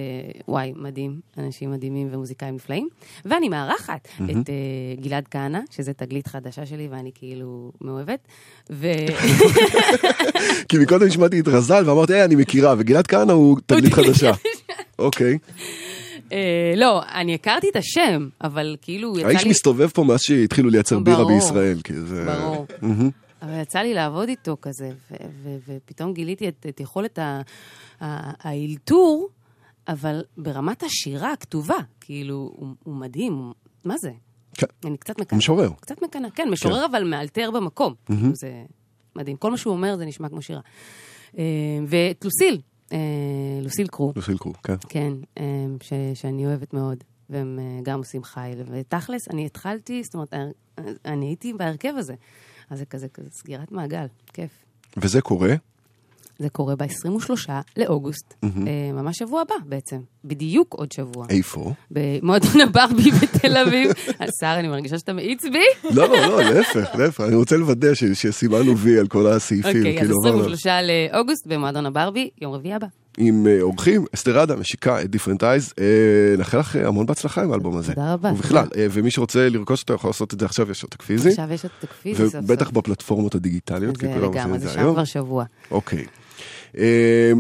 [0.47, 2.88] וואי, מדהים, אנשים מדהימים ומוזיקאים נפלאים.
[3.25, 8.19] ואני מארחת את אה, גלעד כהנא, שזה תגלית חדשה שלי ואני כאילו מאוהבת.
[8.71, 8.88] ו...
[10.69, 14.31] כי מקודם שמעתי את רזל ואמרתי, היי, אני מכירה, וגלעד כהנא הוא תגלית חדשה.
[14.99, 15.38] אוקיי.
[16.31, 19.49] אה, לא, אני הכרתי את השם, אבל כאילו יצא האיש לי...
[19.49, 21.31] מסתובב פה מאז שהתחילו לייצר בירה ברור.
[21.31, 21.77] בישראל.
[22.05, 22.25] זה...
[22.25, 22.65] ברור.
[23.47, 24.89] אבל יצא לי לעבוד איתו כזה,
[25.67, 27.19] ופתאום גיליתי את, את יכולת
[27.99, 29.29] האלתור,
[29.87, 33.53] אבל ברמת השירה הכתובה, כאילו, הוא, הוא מדהים, הוא,
[33.85, 34.11] מה זה?
[34.53, 34.67] כן.
[34.85, 35.37] אני קצת מקנאה.
[35.37, 35.69] משורר.
[35.79, 37.93] קצת מקנאה, כן, משורר אבל מאלתר במקום.
[38.05, 38.63] כאילו, זה
[39.15, 39.37] מדהים.
[39.37, 40.61] כל מה שהוא אומר זה נשמע כמו שירה.
[41.37, 41.43] אה,
[41.87, 42.97] ואת לוסיל, אה,
[43.61, 44.13] לוסיל קרו.
[44.15, 44.75] לוסיל קרו, כן.
[44.89, 48.61] כן, אמ, ש, שאני אוהבת מאוד, והם אה, גם עושים חייל.
[48.71, 50.45] ותכלס, אני התחלתי, זאת אומרת, אה,
[51.05, 52.13] אני הייתי בהרכב הזה.
[52.70, 54.51] אז זה כזה, כזה סגירת מעגל, כיף.
[54.97, 55.55] וזה קורה,
[56.39, 58.49] זה קורה ב-23 לאוגוסט, אה,
[58.93, 61.26] ממש שבוע הבא בעצם, בדיוק עוד שבוע.
[61.30, 61.74] איפה?
[61.91, 63.91] במועדון הברבי בתל אביב.
[64.07, 65.89] השר, אני מרגישה שאתה מאיץ בי.
[65.91, 69.78] לא, לא, לא, להפך, להפך, אני רוצה לוודא שסימנו וי על כל הסעיפים.
[69.78, 70.43] אוקיי, אז כאילו, עברנו.
[70.43, 72.88] 23 לאוגוסט במועדון הברבי, יום רביעי הבא.
[73.18, 75.86] עם אה, אורחים, אסתר עדה משיקה את דיפרנט אייז, אה,
[76.38, 77.93] נאחל לך אה, המון בהצלחה עם האלבום הזה.
[77.93, 78.32] תודה רבה.
[78.34, 81.53] ובכלל, אה, ומי שרוצה לרכוש אותו יכול לעשות את זה עכשיו, יש עותק פיזי, עכשיו
[81.53, 82.41] יש עותק פיזי סוף סוף.
[82.43, 84.93] ובטח בפלטפורמות הדיגיטליות, כי זה כולם עושים לגמרי, את זה זה שם היום.
[84.93, 85.45] כבר שבוע.
[85.72, 86.05] אוקיי.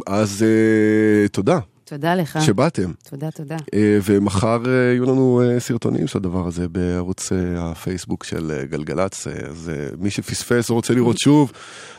[0.07, 0.45] אז
[1.31, 2.39] תודה תודה לך.
[2.41, 2.91] שבאתם.
[3.09, 3.55] תודה, תודה.
[3.73, 9.71] אה, ומחר אה, יהיו לנו אה, סרטונים של הדבר הזה בערוץ הפייסבוק של גלגלצ, אז
[9.99, 11.51] מי שפספס או רוצה לראות שוב,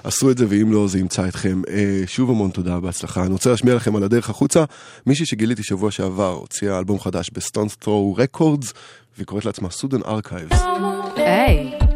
[0.04, 1.62] עשו את זה, ואם לא, זה ימצא אתכם.
[2.06, 3.24] שוב המון תודה, בהצלחה.
[3.24, 4.64] אני רוצה להשמיע לכם על הדרך החוצה,
[5.06, 8.72] מישהי שגיליתי שבוע שעבר, הוציאה אלבום חדש ב Stones Throw Records,
[9.16, 10.62] והיא קוראת לעצמה סודן ארכייבס.
[11.16, 11.87] היי.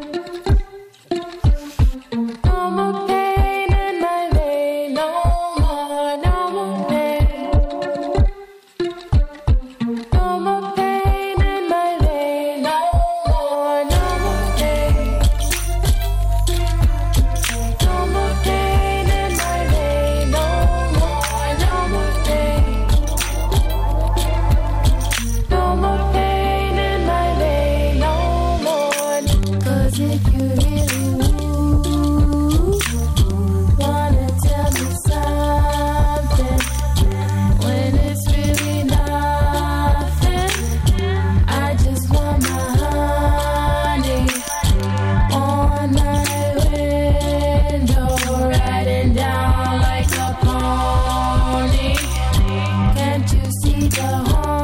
[53.62, 54.61] see the home.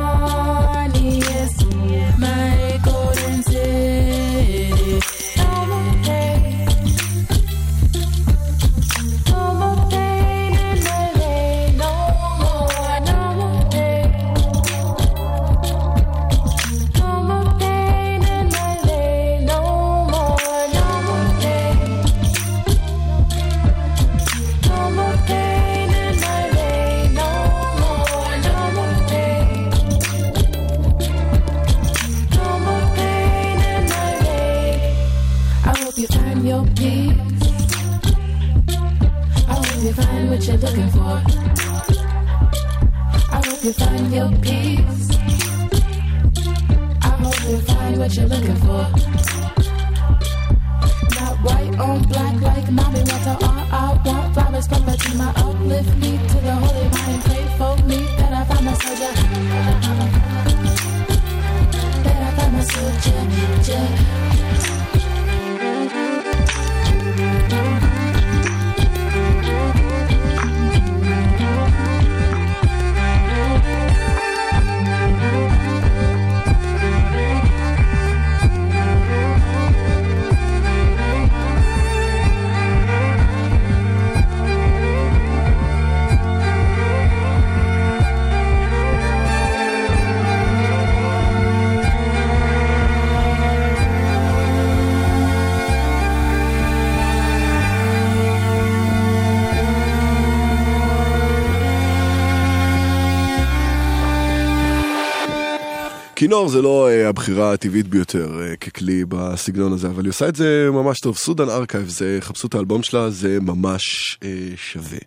[106.29, 110.37] כינור זה לא אה, הבחירה הטבעית ביותר אה, ככלי בסגנון הזה, אבל היא עושה את
[110.37, 111.16] זה ממש טוב.
[111.16, 114.99] Sudan Archives, זה, חפשו את האלבום שלה, זה ממש אה, שווה.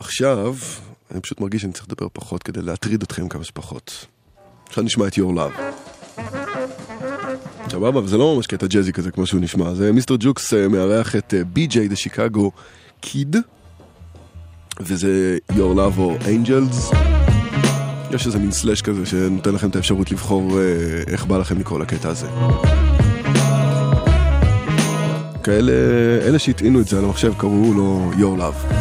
[0.00, 0.56] עכשיו,
[1.10, 4.06] אני פשוט מרגיש שאני צריך לדבר פחות כדי להטריד אתכם כמה שפחות.
[4.68, 5.60] עכשיו נשמע את Your Love.
[7.70, 11.34] סבבה, וזה לא ממש קטע ג'אזי כזה כמו שהוא נשמע, זה Mr Jukes מארח את
[11.52, 12.50] BJ the Chicago
[13.00, 13.36] Kid,
[14.80, 17.13] וזה Your Love or Angels.
[18.14, 20.64] יש איזה מין סלאש כזה שנותן לכם את האפשרות לבחור אה,
[21.06, 22.26] איך בא לכם לקרוא לקטע הזה.
[25.42, 25.72] כאלה,
[26.26, 28.74] אלה שהטעינו את זה על המחשב קראו לו Your Love.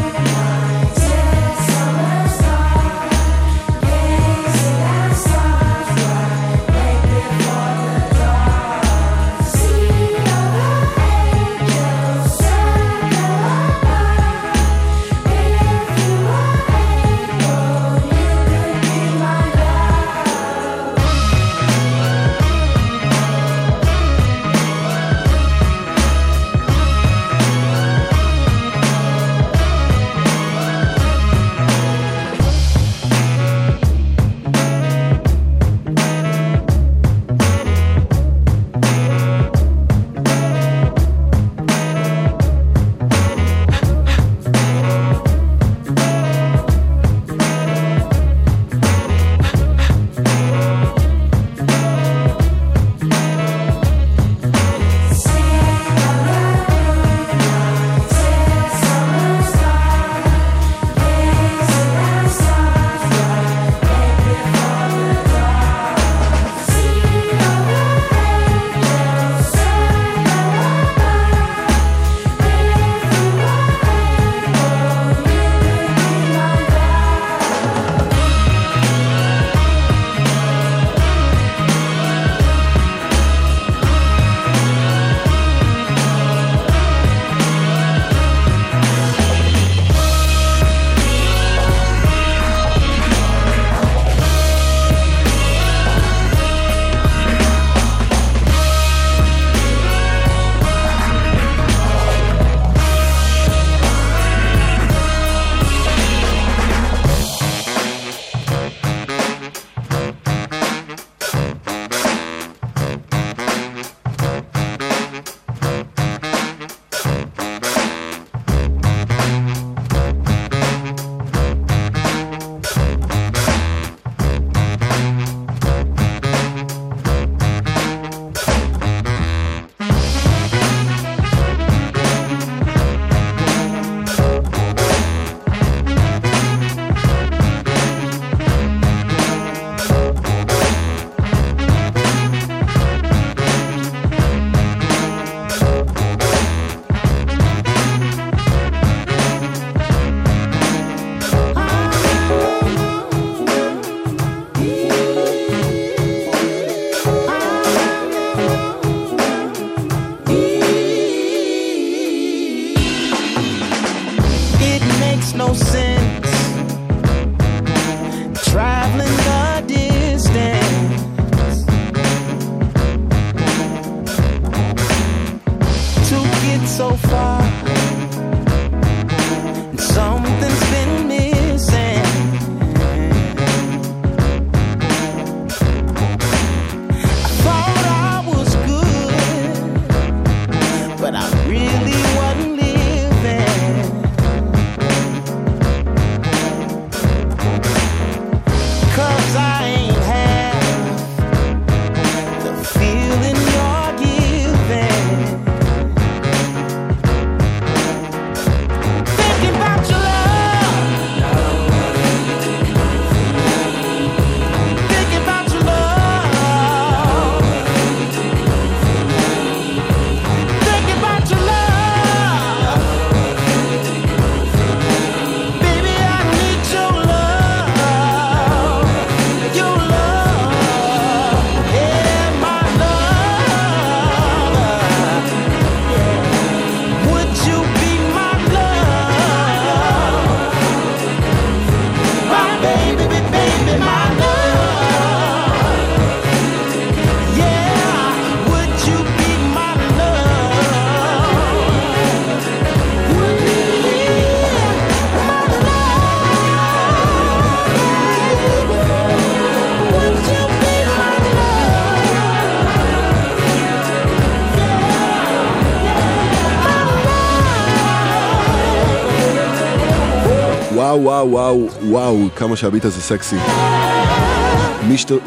[271.01, 273.35] וואו, וואו, וואו, וואו, כמה שהביט הזה סקסי.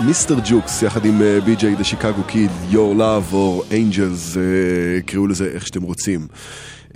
[0.07, 3.63] מיסטר, ג'וקס, יחד עם בי.ג'יי דה שיקגו קיד, Your Love או
[4.37, 6.27] אה, קראו לזה איך שאתם רוצים.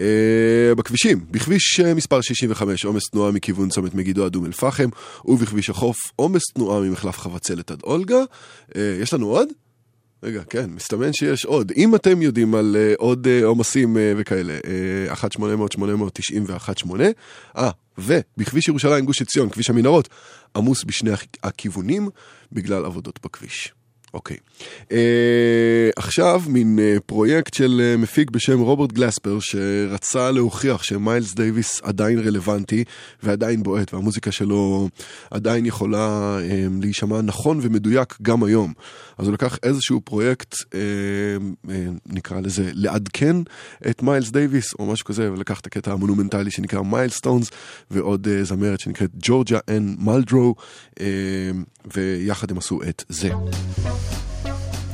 [0.01, 4.89] אה, בכבישים, בכביש אה, מספר 65, עומס תנועה מכיוון צומת מגידו עד אום אל-פחם,
[5.25, 8.23] ובכביש החוף, עומס תנועה ממחלף חבצלת עד אולגה.
[8.77, 9.49] אה, יש לנו עוד?
[10.23, 11.73] רגע, כן, מסתמן שיש עוד.
[11.77, 14.59] אם אתם יודעים על uh, עוד uh, עומסים uh, וכאלה,
[15.13, 15.37] uh,
[16.85, 16.91] 1-800-891-8.
[17.57, 20.09] אה, ובכביש ירושלים גוש עציון, כביש המנהרות,
[20.57, 22.09] עמוס בשני הכ- הכיוונים
[22.53, 23.73] בגלל עבודות בכביש.
[24.15, 24.37] אוקיי.
[24.83, 24.93] Uh,
[25.97, 32.19] עכשיו, מין uh, פרויקט של uh, מפיק בשם רוברט גלספר, שרצה להוכיח שמיילס דייוויס עדיין
[32.19, 32.85] רלוונטי
[33.23, 34.89] ועדיין בועט, והמוזיקה שלו
[35.31, 38.73] עדיין יכולה uh, להישמע נכון ומדויק גם היום.
[39.21, 40.67] אז הוא לקח איזשהו פרויקט, uh,
[41.67, 41.71] אה,
[42.07, 43.37] נקרא לזה, לעדכן
[43.91, 47.51] את מיילס דייוויס או משהו כזה, ולקח את הקטע המונומנטלי שנקרא Milestones,
[47.91, 50.55] ועוד אה, זמרת שנקראת Georgia Anne Muldrow,
[50.95, 51.03] אה,
[51.95, 53.31] ויחד הם עשו את זה.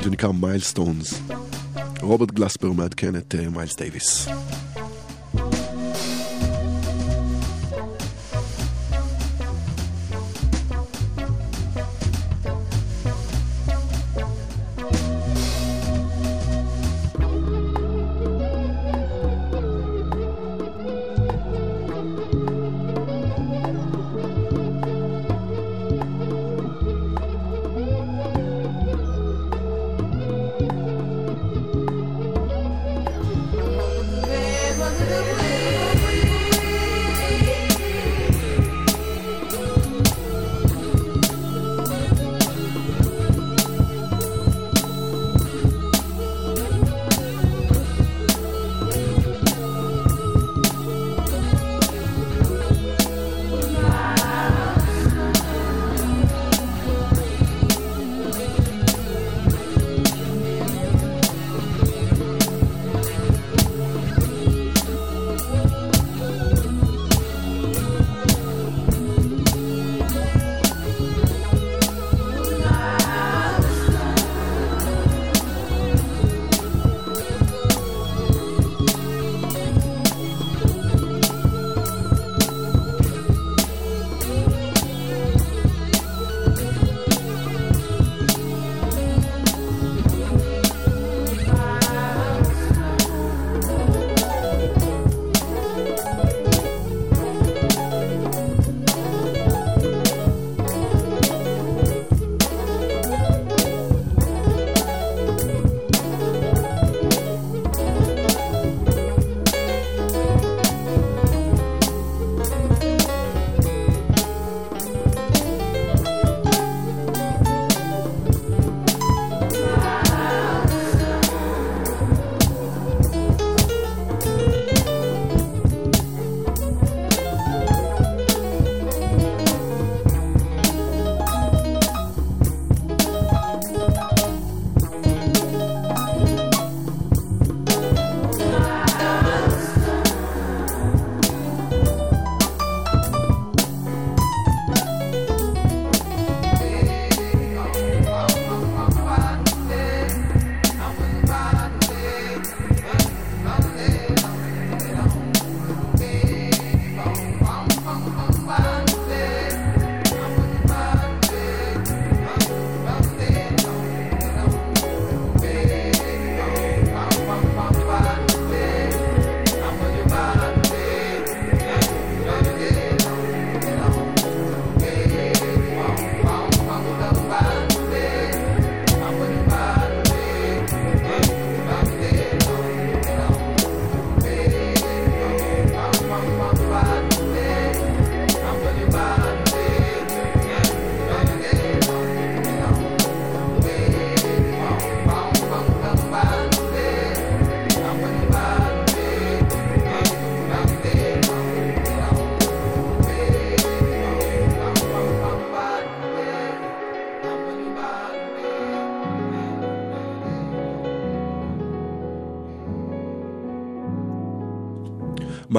[0.02, 1.20] זה נקרא Milestones.
[2.00, 4.28] רוברט גלספר מעדכן את אה, מיילס דייוויס.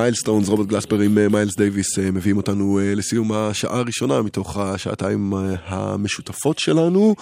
[0.07, 4.57] Milestones, רוברט גלספר עם אה, מיילס דייוויס אה, מביאים אותנו אה, לסיום השעה הראשונה מתוך
[4.57, 5.33] השעתיים
[5.65, 7.15] המשותפות שלנו.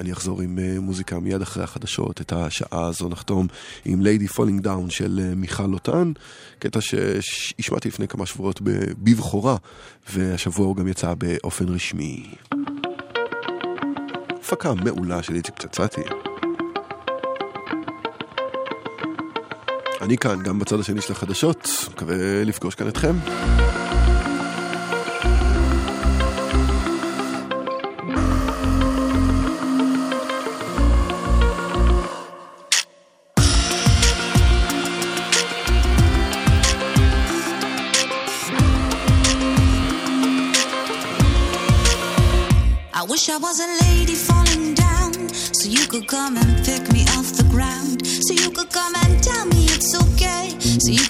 [0.00, 2.20] אני אחזור עם מוזיקה מיד אחרי החדשות.
[2.20, 3.46] את השעה הזו נחתום
[3.84, 6.12] עם Lady Falling Down של מיכל לוטן,
[6.58, 8.60] קטע שהשמעתי לפני כמה שבועות
[8.98, 9.56] בבכורה,
[10.12, 12.34] והשבוע הוא גם יצא באופן רשמי.
[14.40, 16.00] הפקה מעולה של איציק פצצתי.
[20.04, 23.16] אני כאן, גם בצד השני של החדשות, מקווה לפגוש כאן אתכם.
[42.92, 45.12] I wish I was a lady falling down
[45.58, 46.53] so you could come and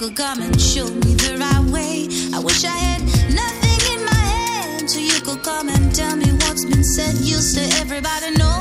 [0.01, 2.09] Could come and show me the right way.
[2.35, 3.01] I wish I had
[3.33, 7.15] nothing in my hand so you could come and tell me what's been said.
[7.19, 8.54] Used to everybody knows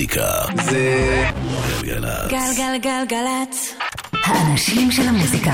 [0.00, 1.24] מוזיקה זה
[1.82, 2.30] גלגלצ.
[2.30, 3.74] גלגלגלגלצ.
[4.24, 5.52] האנשים של המוזיקה.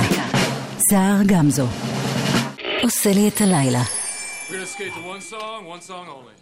[0.91, 1.67] סער גמזו.
[2.83, 3.83] עושה לי את הלילה.
[3.83, 6.35] We're gonna skate to one song, one song only.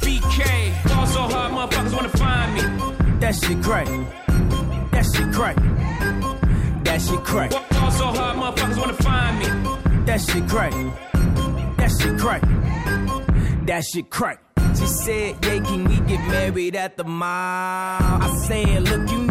[0.01, 0.89] BK.
[0.89, 2.61] Ball so hard, motherfuckers wanna find me.
[3.19, 3.87] That shit crack.
[4.91, 5.55] That shit crack.
[6.83, 7.51] That shit crack.
[7.51, 9.45] Ball so hard, motherfuckers wanna find me.
[10.05, 10.73] That shit crack.
[11.77, 12.41] That shit crack.
[13.65, 14.39] That shit crack.
[14.77, 18.21] She said, yeah, can we get married at the mall?
[18.27, 19.30] I said, look, you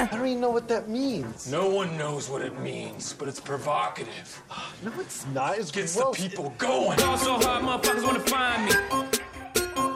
[0.00, 1.50] I don't even know what that means.
[1.50, 4.42] No one knows what it means, but it's provocative.
[4.82, 5.58] No, it's not.
[5.58, 6.16] It's Gets gross.
[6.16, 6.96] the people going.
[6.98, 9.89] Ball so hard, motherfuckers wanna find me.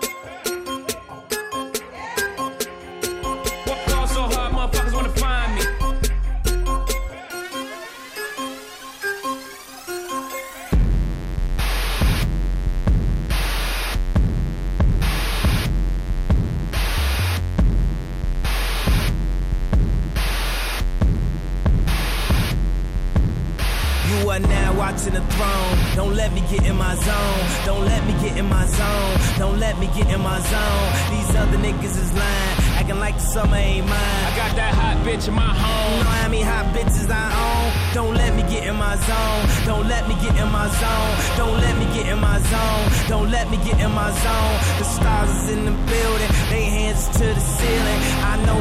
[24.94, 25.76] Watching the throne.
[25.96, 27.40] Don't let me get in my zone.
[27.66, 29.18] Don't let me get in my zone.
[29.38, 30.88] Don't let me get in my zone.
[31.10, 34.24] These other niggas is lying, acting like the summer ain't mine.
[34.28, 35.98] I got that hot bitch in my home.
[35.98, 37.94] You know how many hot bitches I own.
[37.94, 39.42] Don't let me get in my zone.
[39.66, 41.12] Don't let me get in my zone.
[41.36, 42.84] Don't let me get in my zone.
[43.08, 44.54] Don't let me get in my zone.
[44.78, 46.30] The stars is in the building.
[46.50, 48.00] They hands to the ceiling.
[48.30, 48.58] I know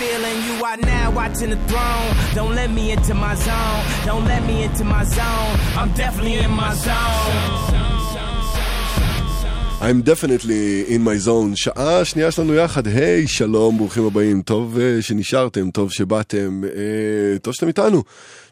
[0.00, 0.42] feeling?
[0.48, 2.10] You are now watching the throne.
[2.34, 3.82] Don't let me into my zone.
[4.06, 5.52] Don't let me into my zone.
[5.76, 7.79] I'm definitely in my zone.
[9.80, 11.52] I'm definitely in my zone.
[11.54, 14.42] שעה שנייה שלנו יחד, היי, שלום, ברוכים הבאים.
[14.42, 18.02] טוב אה, שנשארתם, טוב שבאתם, אה, טוב שאתם איתנו.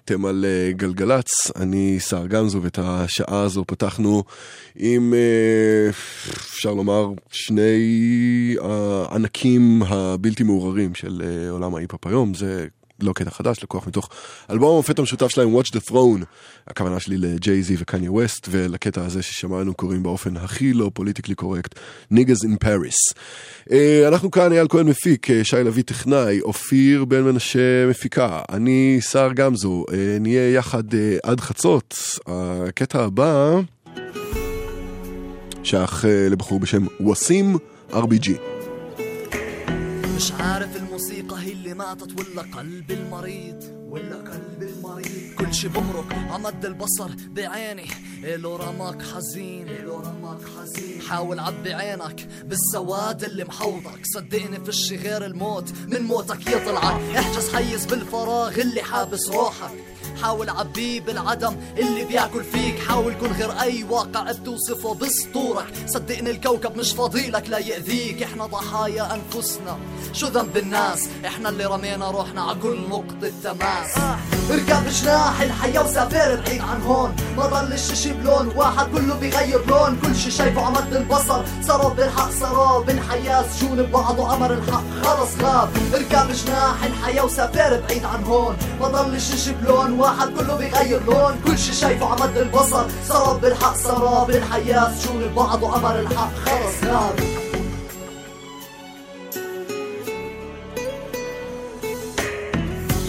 [0.04, 4.24] אתם על אה, גלגלצ, אני סער גמזו, ואת השעה הזו פתחנו
[4.76, 5.90] עם, אה,
[6.30, 12.34] אפשר לומר, שני הענקים הבלתי מעורערים של אה, עולם ההיפ-אפ היום.
[12.34, 12.66] זה
[12.99, 14.09] לא קטע חדש, לקוח מתוך
[14.49, 16.25] אלבום המופת המשותף שלהם, Watch the Throne.
[16.67, 21.79] הכוונה שלי לג'יי-זי וקניה ווסט, ולקטע הזה ששמענו קוראים באופן הכי לא פוליטיקלי קורקט,
[22.13, 23.19] Niggas in Paris.
[23.71, 28.97] אה, אנחנו כאן, אייל כהן מפיק, אה, שי לביא טכנאי, אופיר בן מנשה מפיקה, אני
[29.01, 31.95] סער גמזו, אה, נהיה יחד אה, עד חצות.
[32.27, 33.59] הקטע הבא
[35.63, 37.57] שייך אה, לבחור בשם ווסים
[37.91, 38.29] RBG.
[40.15, 40.86] مش عارف الموسيقى هي اللي
[41.78, 45.34] ماتت ولا قلبي المريض ولا قلبي المريض.
[45.38, 47.86] كل شي بمرق عمد البصر بعيني.
[48.24, 51.00] إلو رماك حزين إلو رماك حزين.
[51.00, 57.00] حاول عبي عينك بالسواد اللي محوطك صدقني فيش غير الموت من موتك يطلعك.
[57.16, 59.70] احجز حيز بالفراغ اللي حابس روحك.
[60.22, 62.78] حاول عبيه بالعدم اللي بياكل فيك.
[62.88, 65.66] حاول كن غير أي واقع بتوصفه بسطورك.
[65.86, 68.22] صدقني الكوكب مش فاضيلك لا يأذيك.
[68.22, 69.78] إحنا ضحايا أنفسنا.
[70.12, 73.98] شو ذنب الناس؟ إحنا اللي رمينا روحنا على كل نقطة تماس.
[74.50, 77.16] اركب جناح الحياة وسافر بعيد عن هون.
[77.36, 79.98] ما ضلش شي بلون واحد كله بيغير لون.
[80.02, 85.68] كل شي شايفه عمد البصر سراب بالحق سراب الحياة سجون ببعض وأمر الحق؟ خلص غاب.
[85.94, 88.56] اركب جناح الحياة وسافر بعيد عن هون.
[88.80, 91.40] ما ضلش شي بلون واحد كله بيغير لون.
[91.46, 92.84] كل شي شايفه عمد البصر.
[93.08, 94.94] سراب بالحق سراب الحياة.
[94.94, 96.30] سجون ببعض وأمر الحق.
[96.44, 97.47] خلص غاب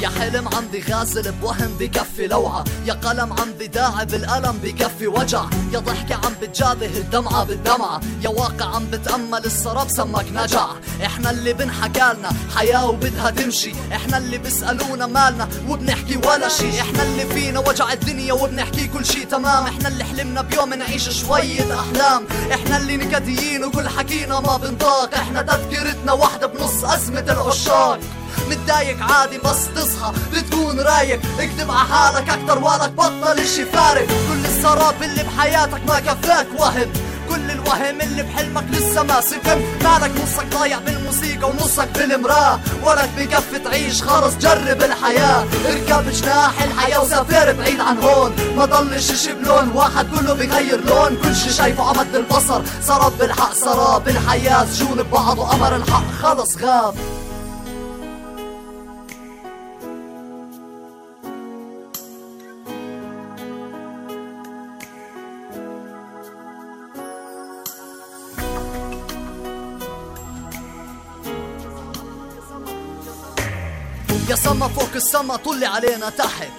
[0.02, 2.64] يا حلم عندي غازل بوهم بكفي لوعة.
[2.86, 5.44] يا قلم عم بداعي بالقلم بكفي وجع.
[5.74, 8.02] يا ضحكة عم بتجابه الدمعة بالدمعة.
[8.22, 10.68] يا واقع عم بتأمل السراب سمك نجع.
[11.06, 13.74] إحنا اللي بنحكالنا حياة وبدها تمشي.
[13.92, 16.82] إحنا اللي بيسألونا مالنا وبنحكي ولا شي.
[16.82, 19.26] إحنا اللي فينا وجع الدنيا وبنحكي كل شي.
[19.26, 22.26] تمام إحنا اللي حلمنا بيوم نعيش شوية أحلام.
[22.54, 25.16] إحنا اللي نكديين وكل حكينا ما بنطاق.
[25.16, 28.00] إحنا تذكرتنا واحدة بنص أزمة العشاق.
[28.50, 31.22] متضايق عادي بس تصحى بتكون رايق.
[31.40, 36.90] اكتب على حالك أكتر ولك بطل اشي فارق كل السراب اللي بحياتك ما كفاك وهم.
[37.30, 42.60] كل الوهم اللي بحلمك لسه ما سكن مالك نصك ضايع بالموسيقى ونصك بالمراه.
[42.84, 45.46] ولك بكفي تعيش خلص جرب الحياة.
[45.66, 48.36] اركب جناح الحياة وسافر بعيد عن هون.
[48.56, 51.18] ما ضلش شي بلون واحد كله بغير لون.
[51.24, 52.62] كل شي شايفه عمد البصر.
[52.88, 54.66] سراب بالحق سراب الحياة.
[54.66, 56.12] سجون ببعض وأمر الحق.
[56.22, 56.96] خلص غاب.
[75.00, 76.52] السما طلي علينا تحت.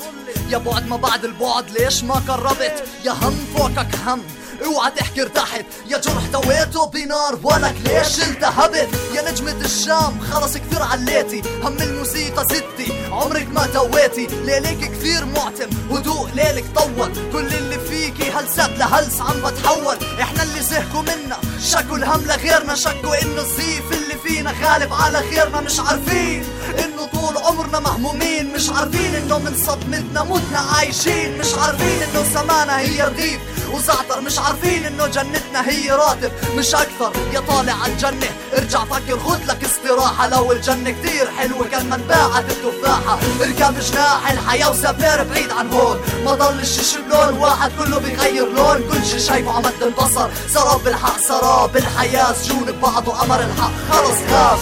[0.48, 4.22] يا بعد ما بعد البعد ليش ما قربت؟ يا هم فوقك هم
[4.64, 5.64] اوعى تحكي ارتحت.
[5.88, 11.42] يا جرح دويته بنار ولك ليش التهبت؟ يا نجمة الشام خلص كثير عليتي.
[11.62, 14.26] هم الموسيقى ستي عمرك ما تويتي.
[14.26, 17.12] ليلك كثير معتم هدوء ليلك طول.
[17.32, 19.96] كل اللي فيكي هلسات لهلس عم بتحول.
[20.20, 21.36] إحنا اللي زهقوا منا
[21.70, 26.44] شكوا الهم لغيرنا شكوا إنه الزيف اللي فينا غالب على خيرنا مش عارفين.
[26.78, 32.78] انه طول عمرنا مهمومين مش عارفين انه من صدمتنا متنا عايشين مش عارفين انه سمانا
[32.78, 33.40] هي رغيف.
[33.72, 36.32] وزعتر مش عارفين انه جنتنا هي راتب.
[36.56, 40.28] مش أكثر يا طالع عالجنة ارجع فكر خد لك استراحة.
[40.28, 43.18] لو الجنة كتير حلوة كان من باعت التفاحة.
[43.40, 46.00] اركب جناح الحياة وسافر بعيد عن هون.
[46.24, 48.82] ما ضلش بلون واحد كله بيغير لون.
[48.92, 52.32] كل شي شايفه عمد البصر سراب الحق سراب الحياة.
[52.32, 53.72] سجون ببعض وأمر الحق.
[53.92, 54.60] خلص خاف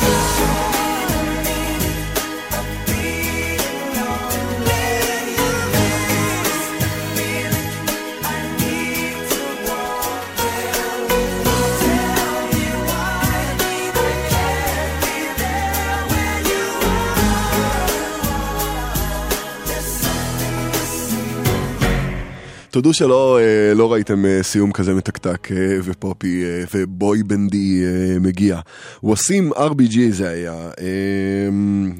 [22.79, 27.83] תודו שלא אה, לא ראיתם אה, סיום כזה מתקתק אה, ופופי ובוי בנדי
[28.21, 28.61] מגיע.
[29.03, 30.71] ווסים RBG זה היה.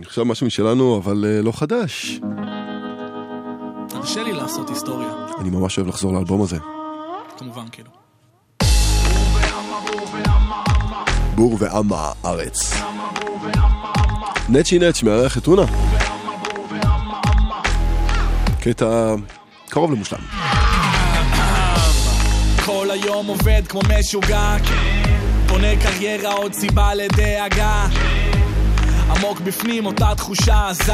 [0.07, 2.21] עכשיו משהו משלנו, אבל לא חדש.
[3.89, 5.09] תרשה לי לעשות היסטוריה,
[5.41, 6.57] אני ממש אוהב לחזור לאלבום הזה.
[7.39, 7.91] כמובן, כאילו.
[11.35, 12.75] בור ועמה ארץ.
[14.49, 15.65] נצ'י נץ' מארח את טונה.
[18.61, 19.15] קטע
[19.69, 20.48] קרוב למושלם.
[23.03, 24.57] היום עובד כמו משוגע.
[25.47, 27.87] בונה קריירה עוד סיבה לדאגה
[29.11, 30.93] עמוק בפנים אותה תחושה עזה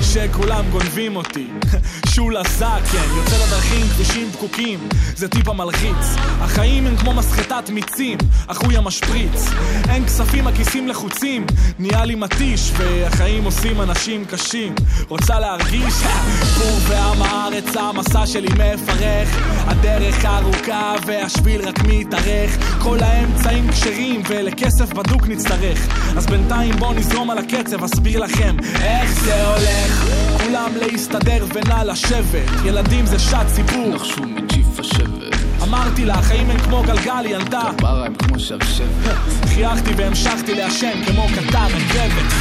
[0.00, 1.46] שכולם גונבים אותי.
[2.14, 8.18] שול עזה, כן, יוצא לדרכים, כבישים פקוקים זה טיפה מלחיץ החיים הם כמו מסחטת מיצים
[8.64, 9.50] הוא המשפריץ.
[9.88, 11.46] אין כספים, הכיסים לחוצים
[11.78, 14.74] נהיה לי מתיש והחיים עושים אנשים קשים.
[15.08, 15.94] רוצה להרגיש?
[16.58, 19.28] בור ועם הארץ המסע שלי מפרך.
[19.66, 22.80] הדרך ארוכה והשביל רק מתארך.
[22.82, 25.78] כל האמצעים כשרים ולכסף בדוק נצטרך.
[26.16, 30.08] אז בינתיים בוא נזרום על הקצב אסביר לכם איך זה הולך.
[30.42, 32.64] כולם להסתדר ונא לשבת.
[32.64, 35.34] ילדים זה שעת ציבור נחשו מג'יף השבט.
[35.62, 39.16] אמרתי לה, החיים הם כמו גלגל, ילדה כפרה הם כמו שבשבת.
[39.46, 42.32] חייכתי והמשכתי לעשן כמו קטר רכבת.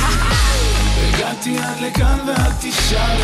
[1.04, 3.18] הגעתי עד לכאן ואל תשאל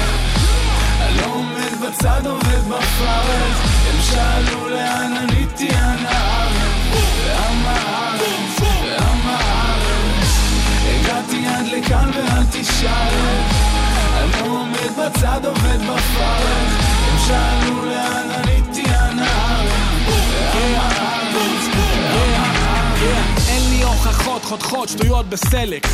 [1.17, 6.89] לא עומד בצד עובד בפרך הם שאלו לאן עניתי אנא הארץ
[11.79, 13.13] לכאן ואל תשאל.
[14.17, 18.29] אני עומד בצד עובד בפרך הם שאלו לאן
[18.93, 19.79] ועם הארץ.
[23.47, 25.87] אין לי הוכחות חותכות שטויות בסלק.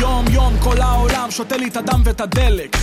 [0.00, 2.76] יום יום כל העולם שותה לי את הדם ואת הדלק.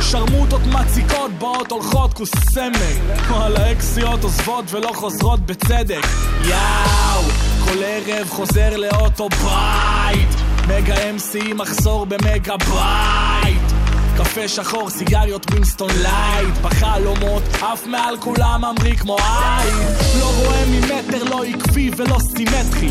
[0.00, 3.20] שרמוטות מציקות באות הולכות כוס סמק.
[3.30, 6.06] וואלה אקסיות עוזבות ולא חוזרות בצדק.
[6.44, 7.22] יאו
[7.64, 10.41] כל ערב חוזר לאוטו בית
[10.76, 13.72] מגה MC מחסור במגה בית
[14.16, 16.58] קפה שחור, סיגריות ווינסטון לייט.
[16.62, 19.76] בחלומות, אף מעל כולם ממריא כמו עין.
[20.20, 22.88] לא רואה ממטר, לא עקבי ולא סימטרי.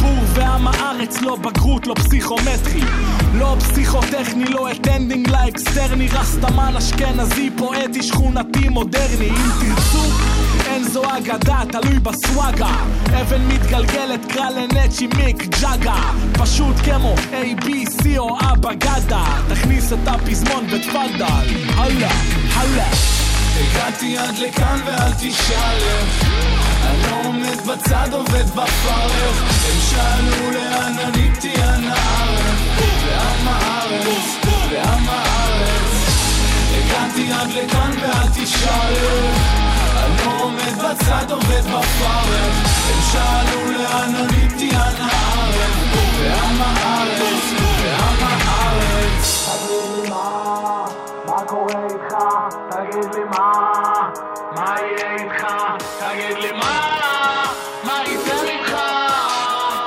[0.00, 2.80] בור ועם הארץ, לא בגרות, לא פסיכומטרי.
[3.34, 9.30] לא פסיכוטכני, לא אטנדינג לאקסטרני רסטמן אשכנזי, פואטי, שכונתי, מודרני.
[9.30, 10.04] אם תרצו,
[10.74, 12.74] אין זו אגדה, תלוי בסוואגה.
[13.20, 16.10] אבן מתגלגלת, קרא לנצ'י מיק ג'אגה.
[16.32, 21.46] פשוט כמו A, B, C או אבא גדה תכניס את הפזמון ותפאדל,
[21.76, 22.12] הלאה,
[22.54, 22.90] הלאה.
[23.56, 26.24] הגעתי עד לכאן ואל תשאל איך
[26.84, 29.42] אני לא עומד בצד עובד בפרך.
[29.66, 32.58] הם שאלו לאן עניתי אנא הארץ.
[33.06, 35.94] ועם הארץ ועם הארץ.
[36.74, 39.63] הגעתי עד לכאן ואל תשאל איך
[40.40, 42.54] עומד בצד עובד בפרך
[42.90, 45.76] הם שאלו לאן עניתי אנא הארץ
[46.18, 49.44] ועם הארץ ועם הארץ
[51.26, 52.16] מה קורה איתך?
[52.70, 53.52] תגיד לי מה?
[54.56, 55.46] מה יהיה איתך?
[55.98, 56.94] תגיד לי מה?
[57.84, 58.76] מה יצא איתך?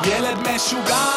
[0.06, 1.17] ילד משוגע,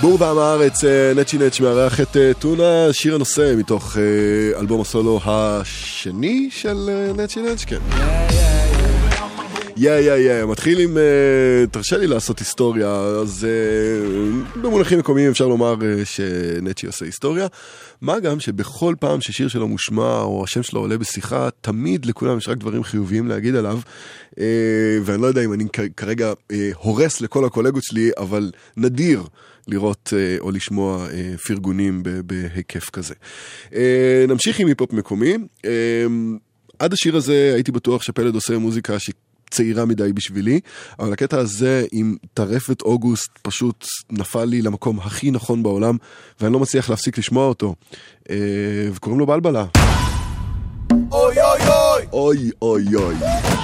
[0.00, 4.80] בור ועם הארץ, אה, נצ'י נצ' מארח את אה, טונה, שיר הנושא מתוך אה, אלבום
[4.80, 7.78] הסולו השני של נצ'י נצ', כן.
[9.76, 10.96] יא יא יא, מתחיל עם,
[11.70, 13.46] תרשה לי לעשות היסטוריה, אז
[14.62, 17.46] במונחים מקומיים אפשר לומר שנצ'י עושה היסטוריה.
[18.00, 22.48] מה גם שבכל פעם ששיר שלו מושמע או השם שלו עולה בשיחה, תמיד לכולם יש
[22.48, 23.78] רק דברים חיוביים להגיד עליו.
[25.02, 25.64] ואני לא יודע אם אני
[25.96, 26.32] כרגע
[26.74, 29.22] הורס לכל הקולגות שלי, אבל נדיר.
[29.68, 33.14] לראות אה, או לשמוע אה, פרגונים בהיקף כזה.
[33.74, 35.34] אה, נמשיך עם היפ-הופ מקומי.
[36.78, 39.14] עד השיר הזה הייתי בטוח שפלד עושה מוזיקה שהיא
[39.50, 40.60] צעירה מדי בשבילי,
[40.98, 45.96] אבל הקטע הזה עם טרפת אוגוסט פשוט נפל לי למקום הכי נכון בעולם,
[46.40, 47.74] ואני לא מצליח להפסיק לשמוע אותו.
[48.92, 49.64] וקוראים לו בלבלה.
[51.12, 51.60] אוי אוי!
[52.12, 53.14] אוי אוי אוי.
[53.14, 53.57] אוי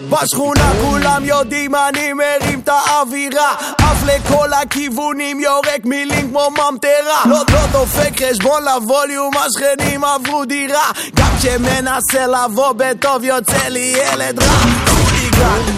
[0.00, 3.54] בשכונה כולם יודעים אני מרים את האווירה.
[3.78, 7.22] עף לכל הכיוונים יורק מילים כמו ממטרה.
[7.24, 10.90] לא, לא דופק חשבון לווליום השכנים עברו דירה.
[11.14, 14.92] גם כשמנסה לבוא בטוב יוצא לי ילד רע.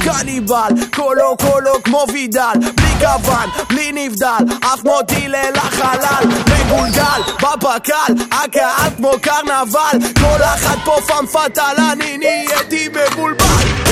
[0.04, 2.52] קניבל, קולו קולו כמו וידל.
[2.74, 6.24] בלי כוון, בלי נבדל אף מותי ליל החלל.
[6.26, 9.98] מגולגל, בפק"ל הקהל כמו קרנבל.
[10.20, 13.83] כל אחת פה פאם פאטל אני נהייתי מבולבל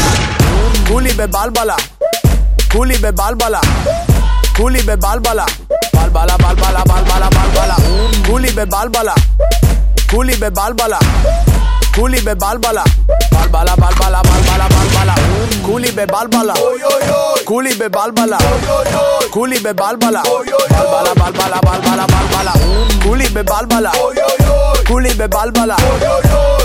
[0.92, 1.74] כולי בבלבלה
[2.72, 3.60] כולי בבלבלה
[4.56, 5.44] כולי בבלבלה
[5.94, 7.76] בלבלה בלבלה בלבלה בלבלה
[8.26, 9.14] כולי בבלבלה
[10.10, 10.98] כולי בבלבלה
[11.94, 12.82] כולי בבלבלה
[13.32, 15.14] בלבלה בלבלה בלבלה בלבלה
[15.66, 16.54] כולי בבלבלה
[17.44, 18.38] כולי בבלבלה
[19.30, 22.52] כולי בבלבלה בלבלה בלבלה בלבלה בלבלה
[23.02, 23.90] כולי בבלבלה
[24.86, 25.76] כולי בבלבלה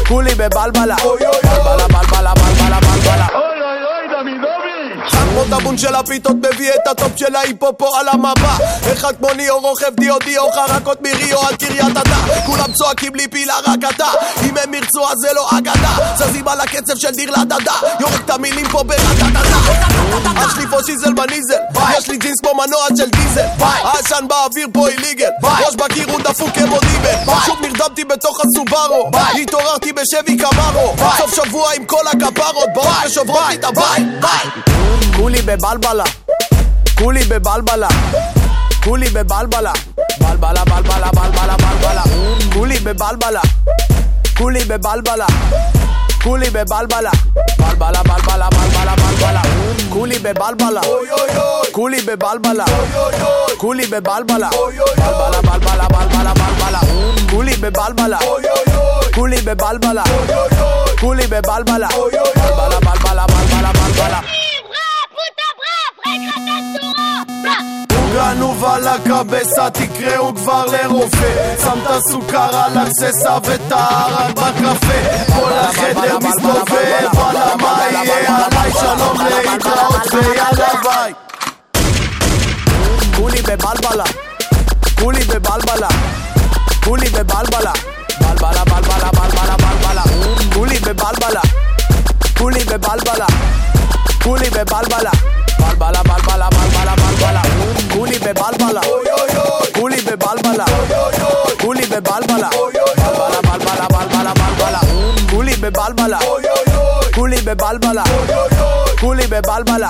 [0.07, 3.56] כולי בבלבלה בלבלה בלבלה בלבלה בלבלה שם
[5.37, 8.63] כמו טאבון של הפיתות מביא את הטופ של ההיפו פה על המפה.
[8.93, 12.45] אחד כמו ניאו רוכב דיו דיו חרקות מריו על קריית אתא.
[12.45, 14.07] כולם צועקים לי פילה רק אתה.
[14.43, 16.15] אם הם ירצו אז זה לא אגדה.
[16.15, 17.73] זזים על הקצב של דיר לדדה.
[17.99, 19.41] יורק את המילים פה ברדדדה
[20.47, 21.53] יש לי פה שיזל בניזל.
[21.97, 23.45] יש לי ג'ינס כמו מנוע של דיזל.
[23.59, 27.33] העשן באוויר פה איליגל ראש בקיר הוא דפוק כמו דיבל.
[27.45, 29.11] שוב נרדמתי בתוך הסובארו.
[29.41, 32.69] התעוררתי בשבי קמרו סוף שבוע עם כל הכפרות.
[32.73, 34.07] באות ושוברות לי את הבית
[35.27, 36.03] כולי בבלבלה
[36.97, 37.87] כולי בבלבלה
[38.83, 39.71] כולי בבלבלה
[40.19, 42.03] בלבלה בלבלה בלבלה בלבלה
[42.53, 43.41] כולי בבלבלה
[44.37, 45.25] כולי בבלבלה
[46.23, 47.11] כולי בבלבלה
[47.59, 49.41] בלבלה בלבלה בלבלה בלבלה
[49.89, 50.81] כולי בבלבלה
[51.71, 52.65] כולי בבלבלה
[53.57, 56.79] כולי בבלבלה בלבלה בלבלה בלבלה בלבלה
[57.29, 58.17] כולי בבלבלה
[59.15, 60.03] כולי בבלבלה
[60.99, 64.46] כולי בבלבלה בלבלה בלבלה בלבלה בלבלה
[68.13, 71.55] גנוב על הקבסה, תקראו כבר לרופא.
[71.63, 75.33] שם את הסוכר על הקססה ואת הערק בקפה.
[75.35, 81.13] כל החדר מסתובב, וואלה מה יהיה עליי שלום להתראות ויאללה ביי.
[83.15, 84.03] כולי בבלבלה
[84.99, 85.87] כולי בבלבלה
[86.83, 87.71] כולי בבלבלה.
[88.21, 90.03] בלבלה בלבלה בלבלה בלבלה.
[90.53, 91.41] כולי בבלבלה
[92.37, 93.27] כולי בבלבלה
[94.23, 95.11] כולי בבלבלה
[101.67, 104.79] כולי בבלבלה בלבלה בלבלה בלבלה בלבלה
[105.29, 106.19] כולי בבלבלה
[107.15, 108.03] כולי בבלבלה
[108.99, 109.89] כולי בבלבלה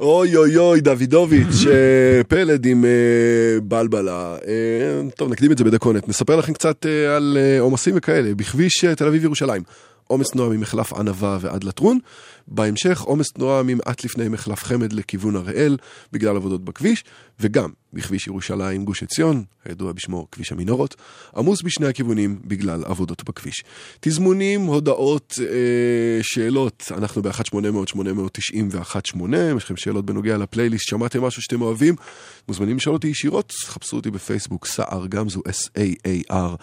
[0.00, 2.90] אוי אוי אוי, דוידוביץ', אה, פלד עם אה,
[3.62, 4.36] בלבלה.
[4.46, 6.08] אה, טוב, נקדים את זה בדקונת.
[6.08, 6.86] נספר לכם קצת
[7.16, 8.34] על עומסים וכאלה.
[8.34, 9.62] בכביש תל אביב-ירושלים.
[10.06, 11.98] עומס תנועה ממחלף ענבה ועד לטרון.
[12.48, 15.76] בהמשך עומס תנועה ממעט לפני מחלף חמד לכיוון הראל,
[16.12, 17.04] בגלל עבודות בכביש,
[17.40, 20.96] וגם בכביש ירושלים גוש עציון, הידוע בשמו כביש המנהרות,
[21.36, 23.64] עמוס בשני הכיוונים בגלל עבודות בכביש.
[24.00, 31.62] תזמונים, הודעות, אה, שאלות, אנחנו ב-1800-890 ו-18, יש לכם שאלות בנוגע לפלייליסט, שמעתם משהו שאתם
[31.62, 31.94] אוהבים?
[32.48, 36.56] מוזמנים לשאול אותי ישירות, חפשו אותי בפייסבוק, סער גמזו, S-A-A-R,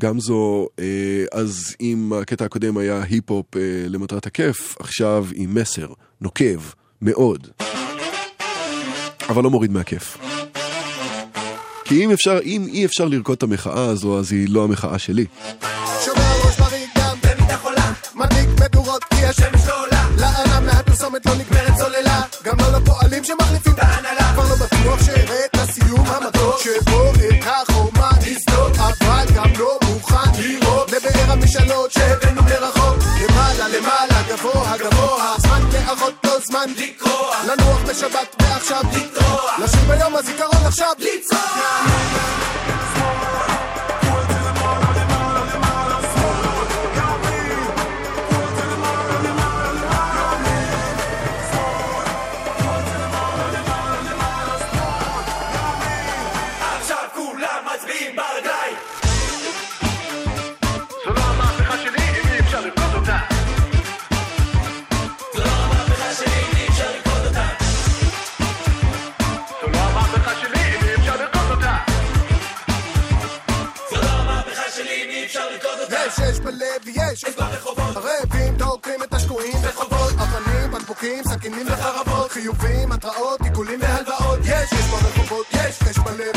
[0.00, 5.86] גמזו, אה, אז אם הקטע הקודם היה היפ-הופ אה, למטרת הכיף, עכשיו עם מסר
[6.20, 6.60] נוקב
[7.02, 7.48] מאוד,
[9.28, 10.18] אבל לא מוריד מהכיף.
[11.84, 15.26] כי אם אפשר, אם אי אפשר לרקוד את המחאה הזו, אז היא לא המחאה שלי.
[26.64, 32.83] שבו את החומה נסתור אבל גם לא מוכן לראות לבאר המשאלות שהבאנו מרחוק
[35.86, 36.66] לאחות לא זמן.
[36.76, 37.36] לקרוע.
[37.46, 38.82] לנוח בשבת ועכשיו.
[38.96, 40.92] לטרוע לשיר ביום הזיכרון עכשיו.
[40.98, 42.43] לצרוע
[77.14, 83.80] יש, יש ברחובות הרעבים דורכים את השקועים בחובות אבנים, בקבוקים, סכינים וחרבות חיובים, התראות, עיקולים
[83.82, 84.38] והלוואות.
[84.42, 86.36] יש, יש ברחובות, יש, יש בלב.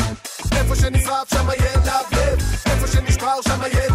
[0.52, 3.87] איפה שנשרף שם יהיה לבלב איפה שנשבר שם יהיה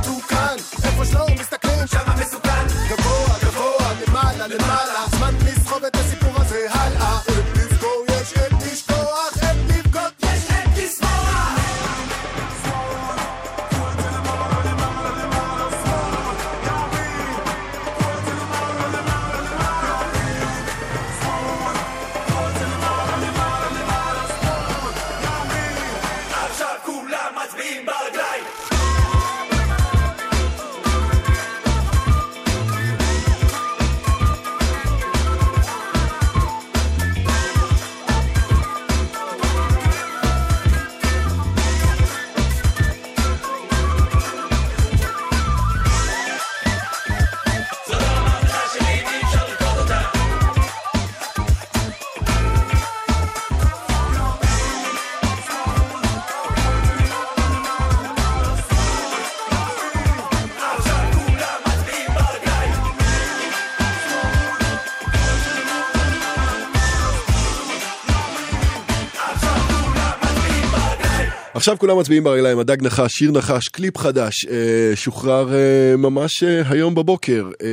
[71.63, 76.61] עכשיו כולם מצביעים ברגליים, הדג נחש, שיר נחש, קליפ חדש, אה, שוחרר אה, ממש אה,
[76.69, 77.67] היום בבוקר, אה,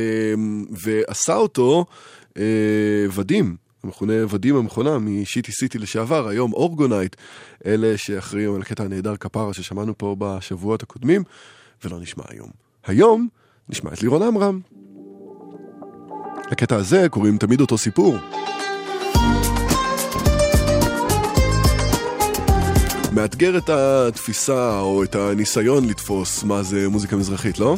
[0.71, 1.85] ועשה אותו
[2.37, 2.43] אה,
[3.15, 7.15] ודים, המכונה ודים המכונה משיטי סיטי לשעבר, היום אורגונייט,
[7.65, 11.23] אלה שאחראים על הקטע הנהדר כפרה ששמענו פה בשבועות הקודמים,
[11.85, 12.49] ולא נשמע היום.
[12.85, 13.27] היום
[13.69, 14.59] נשמע את לירון עמרם.
[16.51, 18.17] לקטע הזה קוראים תמיד אותו סיפור.
[23.11, 27.75] מאתגר את התפיסה או את הניסיון לתפוס מה זה מוזיקה מזרחית, לא?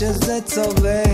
[0.00, 1.09] שזה צובט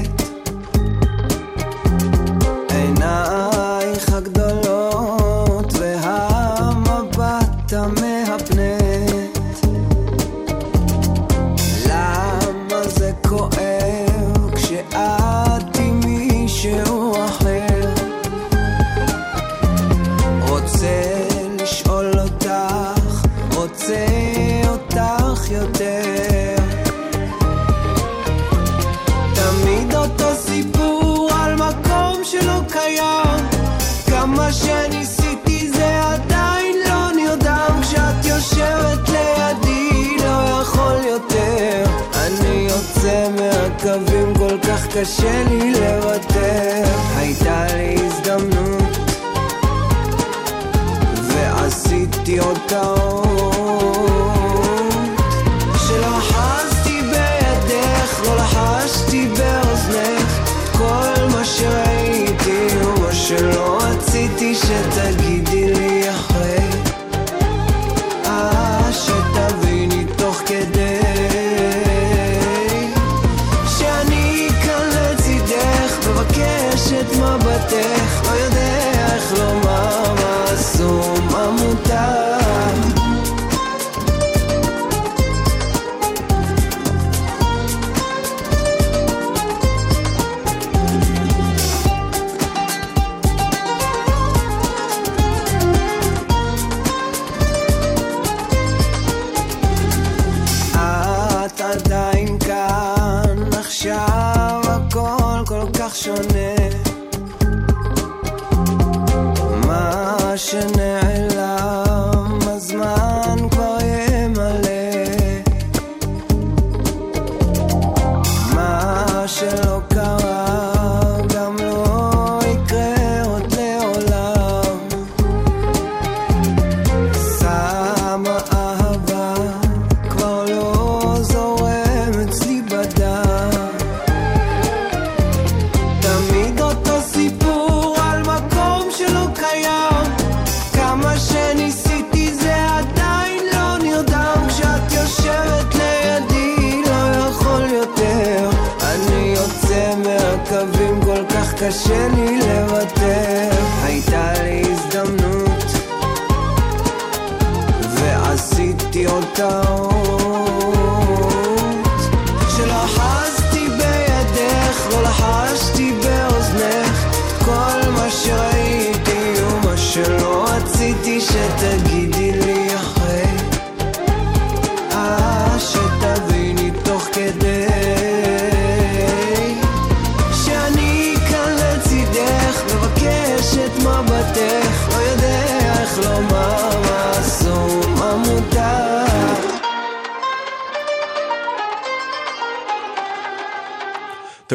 [45.00, 46.82] קשה לי לוותר.
[47.16, 47.95] הייתה לי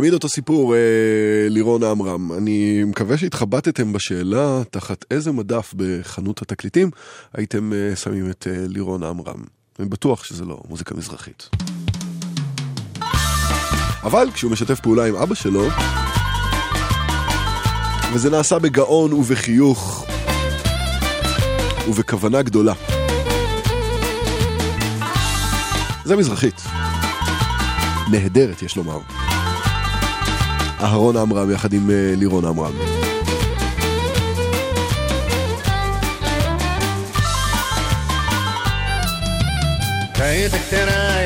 [0.02, 0.80] תמיד אותו סיפור, אה,
[1.50, 2.34] לירון עמרם.
[2.34, 6.90] אני מקווה שהתחבטתם בשאלה תחת איזה מדף בחנות התקליטים
[7.34, 9.44] הייתם אה, שמים את אה, לירון עמרם.
[9.80, 11.50] אני בטוח שזה לא מוזיקה מזרחית.
[14.04, 15.68] אבל כשהוא משתף פעולה עם אבא שלו,
[18.14, 20.06] וזה נעשה בגאון ובחיוך
[21.90, 22.74] ובכוונה גדולה.
[26.06, 26.62] זה מזרחית.
[28.12, 29.00] נהדרת, יש לומר.
[30.82, 32.72] אהרון עמרם יחד עם אה, לירון עמרם.
[40.14, 41.21] כעת הקטנה,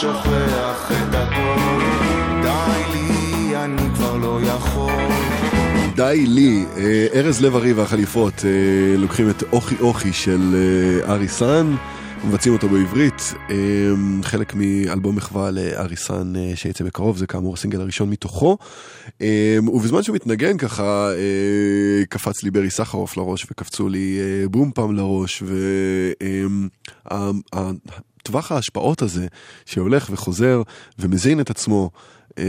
[0.00, 1.80] שוכח את הכל.
[2.42, 4.92] די לי, אני כבר לא יכול.
[5.96, 11.28] די לי, אה, ארז לב ארי והחליפות אה, לוקחים את אוכי אוכי של אה, ארי
[11.28, 11.74] סאן,
[12.24, 13.34] מבצעים אותו בעברית,
[14.22, 18.58] חלק מאלבום מחווה לארי סאן אה, שיצא בקרוב, זה כאמור הסינגל הראשון מתוכו.
[19.72, 21.10] ובזמן שהוא מתנגן ככה,
[22.08, 24.18] קפץ לי ברי סחרוף לראש וקפצו לי
[24.50, 25.42] בום פעם לראש,
[28.20, 29.26] וטווח ההשפעות הזה
[29.66, 30.62] שהולך וחוזר
[30.98, 31.90] ומזין את עצמו,
[32.38, 32.44] אה,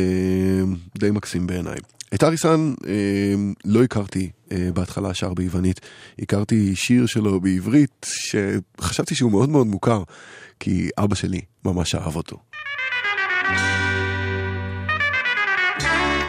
[0.97, 1.77] די מקסים בעיניי.
[2.13, 3.33] את אריסן אה,
[3.65, 5.79] לא הכרתי אה, בהתחלה שר ביוונית,
[6.19, 10.03] הכרתי שיר שלו בעברית שחשבתי שהוא מאוד מאוד מוכר,
[10.59, 12.37] כי אבא שלי ממש אהב אותו.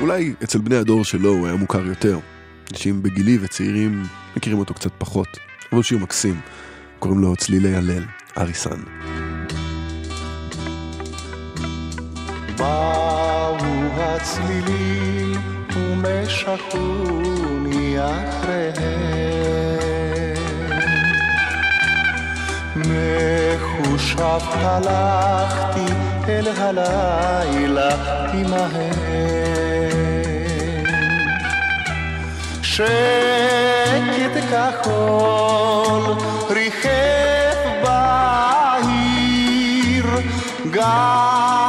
[0.00, 2.18] אולי אצל בני הדור שלו הוא היה מוכר יותר.
[2.70, 4.02] אנשים בגילי וצעירים
[4.36, 5.28] מכירים אותו קצת פחות,
[5.72, 6.40] אבל שיר מקסים,
[6.98, 8.04] קוראים לו צלילי הלל,
[8.38, 8.80] אריסן.
[12.62, 13.56] באו
[13.98, 15.40] הצלילים
[15.76, 17.16] ומשכוני
[17.98, 19.32] אחריהם.
[22.76, 25.86] מחושב הלכתי
[26.28, 27.94] אל הלילה
[28.32, 28.92] עמהם.
[32.62, 36.04] שקט כחול
[36.50, 38.86] ריחף בעיר,
[40.70, 41.61] גם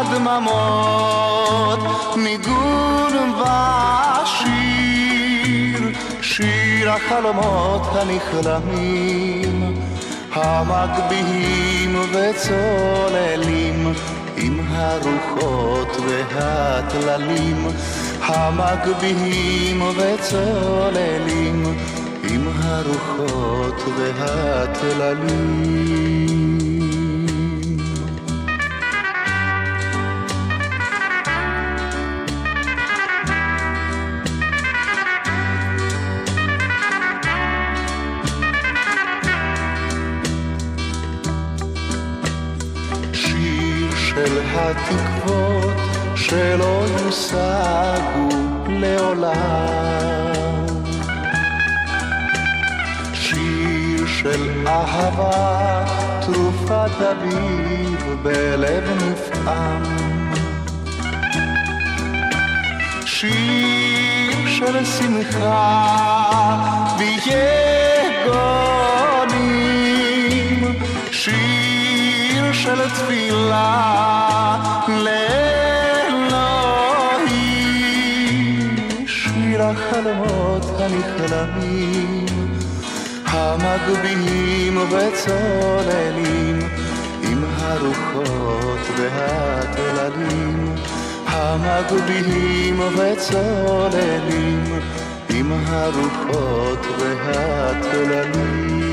[0.00, 1.80] לדממות
[2.16, 3.32] ניגון
[4.22, 5.00] ושיר,
[6.22, 9.74] שיר החלומות הנכלמים,
[10.32, 13.92] המגביהים וצוללים,
[14.36, 17.68] עם הרוחות והטללים,
[18.22, 21.64] המגביהים וצוללים,
[22.30, 25.78] עם הרוחות והטללים.
[44.26, 45.76] של התקוות
[46.16, 48.28] שלא יושגו
[48.68, 50.66] לעולם.
[53.14, 55.84] שיר של אהבה
[56.26, 59.82] תנופת אביב בלב נפעם.
[63.04, 65.76] שיר של שמחה
[66.98, 67.48] ויגונים,
[71.12, 71.67] שיר
[72.58, 74.56] של תפילה
[74.88, 75.46] לאלוהים,
[79.06, 82.26] שיר החלומות הנכלמים,
[83.26, 86.58] המגביהים וצוללים,
[87.22, 90.74] עם הרוחות והטללים.
[91.26, 94.64] המגביהים וצוללים
[95.30, 98.87] עם הרוחות והטללים.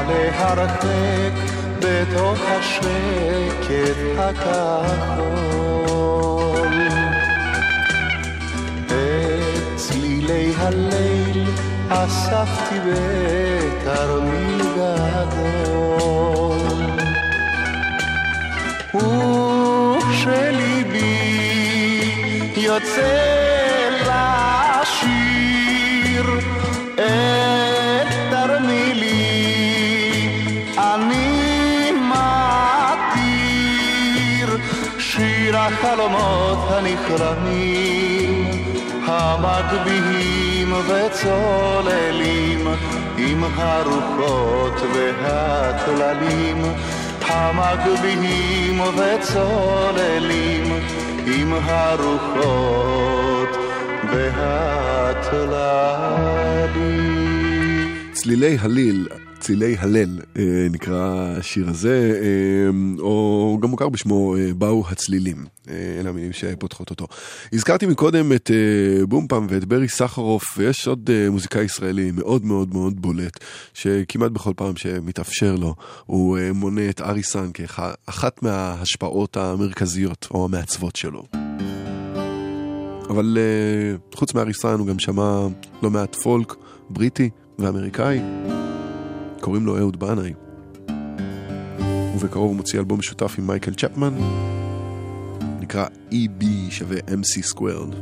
[0.00, 1.34] מתפלא הרחק
[1.78, 5.28] בתוך השקט הכחול.
[8.86, 11.44] את צלילי הליל
[11.88, 16.20] אספתי בתרמיל גדול.
[20.00, 20.40] וכשליבי
[22.56, 23.39] יוצא
[36.00, 38.50] החלומות הנכרמים
[39.06, 42.68] המגביהים וצוללים
[43.18, 46.62] עם הרוחות והטללים
[47.22, 50.64] המגביהים וצוללים
[51.26, 53.48] עם הרוחות
[54.12, 55.50] והטללים
[58.12, 59.08] צלילי הליל,
[59.50, 66.08] צלילי הלל אה, נקרא השיר הזה, אה, או גם מוכר בשמו אה, באו הצלילים, אלה
[66.10, 67.06] המילים שפותחות אותו.
[67.52, 68.50] הזכרתי מקודם את
[69.08, 73.38] בומפם ואת ברי סחרוף, ויש עוד מוזיקאי ישראלי מאוד מאוד מאוד בולט,
[73.74, 75.74] שכמעט בכל פעם שמתאפשר לו,
[76.06, 81.24] הוא מונה את אריסן כאחת מההשפעות המרכזיות או המעצבות שלו.
[83.08, 83.38] אבל
[84.14, 85.46] חוץ מאריסן הוא גם שמע
[85.82, 86.54] לא מעט פולק
[86.90, 88.20] בריטי ואמריקאי.
[89.40, 90.32] קוראים לו אהוד בנאי.
[92.16, 94.14] ובקרוב הוא מוציא אלבום משותף עם מייקל צ'פמן.
[95.60, 97.94] נקרא EB שווה MC Squared.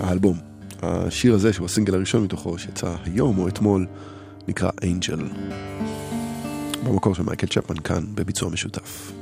[0.00, 0.36] האלבום,
[0.82, 3.86] השיר הזה שהוא הסינגל הראשון מתוכו שיצא היום או אתמול,
[4.48, 5.28] נקרא אינג'ל.
[6.84, 9.12] במקור של מייקל צ'פמן כאן בביצוע משותף.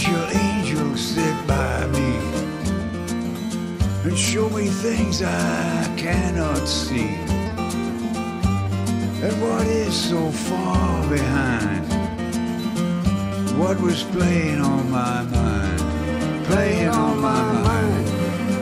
[0.00, 2.16] Angel, angel, sit by me
[4.04, 7.16] and show me things I cannot see.
[9.22, 11.86] And what is so far behind?
[13.58, 16.46] What was playing on my mind?
[16.46, 18.06] Playing on my mind.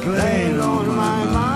[0.03, 1.48] Playing on my mind.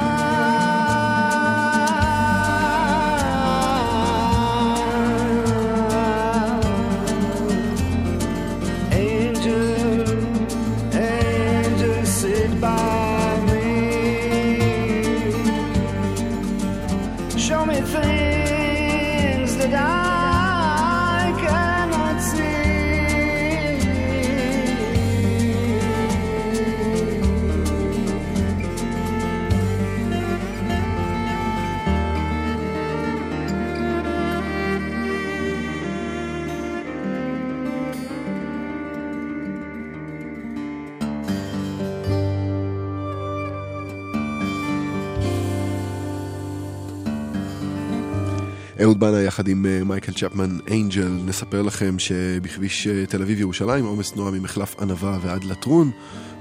[49.02, 54.12] בנה יחד עם אה, מייקל צ'פמן אנג'ל, נספר לכם שבכביש אה, תל אביב ירושלים עומס
[54.12, 55.90] תנועה ממחלף ענבה ועד לטרון,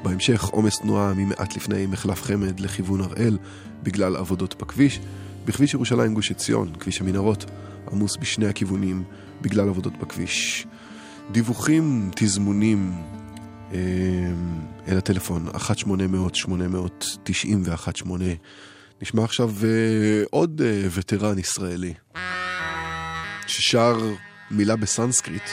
[0.04, 3.38] בהמשך עומס תנועה ממעט לפני מחלף חמד לכיוון הראל
[3.84, 5.00] בגלל עבודות בכביש,
[5.46, 7.46] בכביש ירושלים גוש עציון, כביש המנהרות,
[7.92, 9.04] עמוס בשני הכיוונים
[9.42, 10.68] בגלל עבודות בכביש.
[11.32, 12.94] דיווחים, תזמונים,
[13.74, 13.80] אה,
[14.88, 15.52] אל הטלפון 1-800-890-118
[19.02, 19.64] נשמע עכשיו uh,
[20.30, 21.94] עוד uh, וטרן ישראלי
[23.52, 23.98] ששר
[24.52, 25.50] מילה בסנסקריט.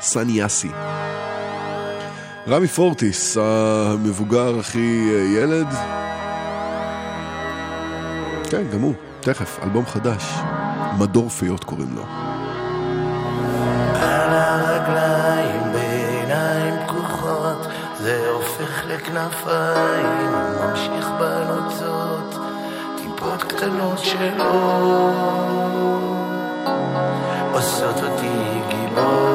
[0.00, 0.70] סניאסי.
[2.48, 5.66] רמי פורטיס, המבוגר הכי uh, ילד.
[8.50, 10.24] כן, גם הוא, תכף, אלבום חדש.
[10.98, 12.02] מדור פיות קוראים לו.
[13.94, 17.66] על הרגליים בעיניים פקוחות
[17.98, 21.08] זה הופך לכנפיים, ממשיך
[23.60, 24.44] קטנות שלו.
[27.52, 29.29] עושות אותי גיבור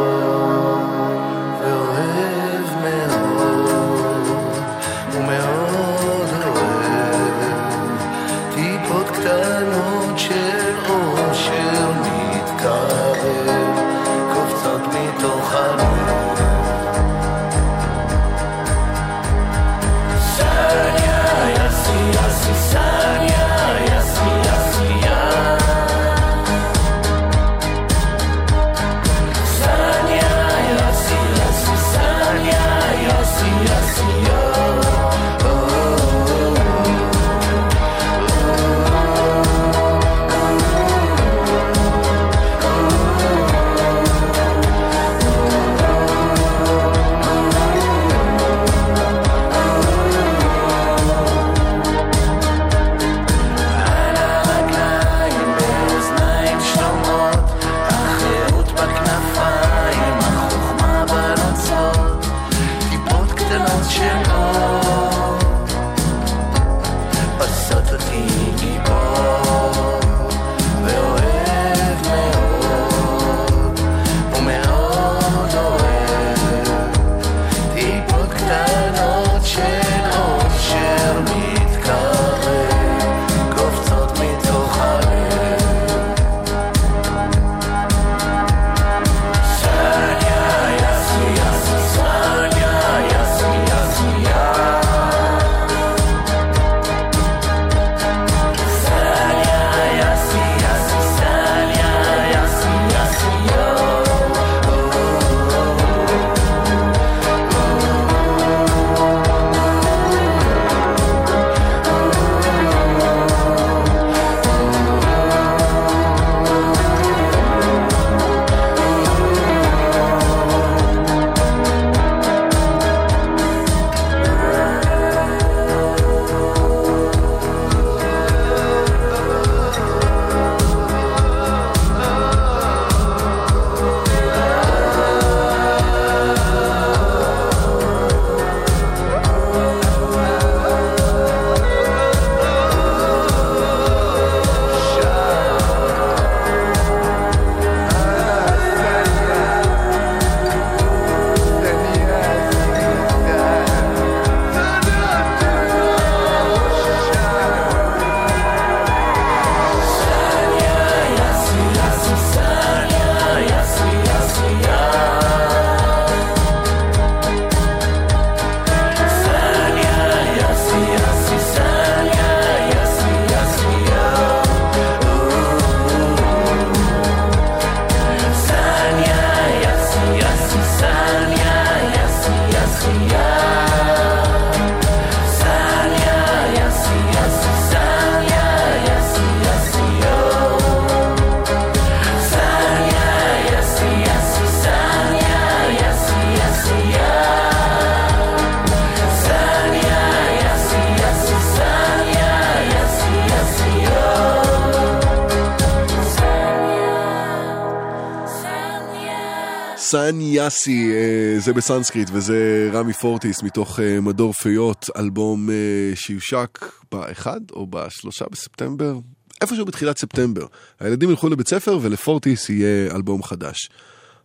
[210.49, 217.39] סניאסי, אה, זה בסנסקריט וזה רמי פורטיס מתוך אה, מדור פיות, אלבום אה, שיושק באחד
[217.53, 218.99] או בשלושה בספטמבר,
[219.41, 220.45] איפשהו בתחילת ספטמבר.
[220.80, 223.69] הילדים ילכו לבית ספר ולפורטיס יהיה אלבום חדש.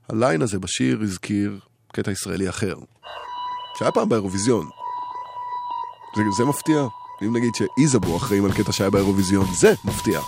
[0.09, 1.59] הליין הזה בשיר הזכיר
[1.93, 2.75] קטע ישראלי אחר,
[3.79, 4.67] שהיה פעם באירוויזיון.
[6.17, 6.87] זה, זה מפתיע.
[7.23, 10.21] אם נגיד שאיזבו אחראים על קטע שהיה באירוויזיון, זה מפתיע.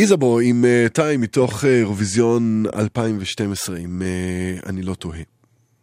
[0.00, 5.20] איזבו עם אה, טיים מתוך אה, אירוויזיון 2012, אם אה, אני לא טועה.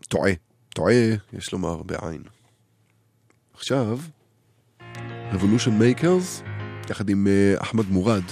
[0.07, 0.31] טועה.
[0.69, 0.94] טועה,
[1.34, 2.22] יש לומר בעין.
[3.53, 3.99] עכשיו,
[5.31, 6.44] Revolution Makers,
[6.89, 7.27] יחד עם
[7.57, 8.23] אחמד מורד.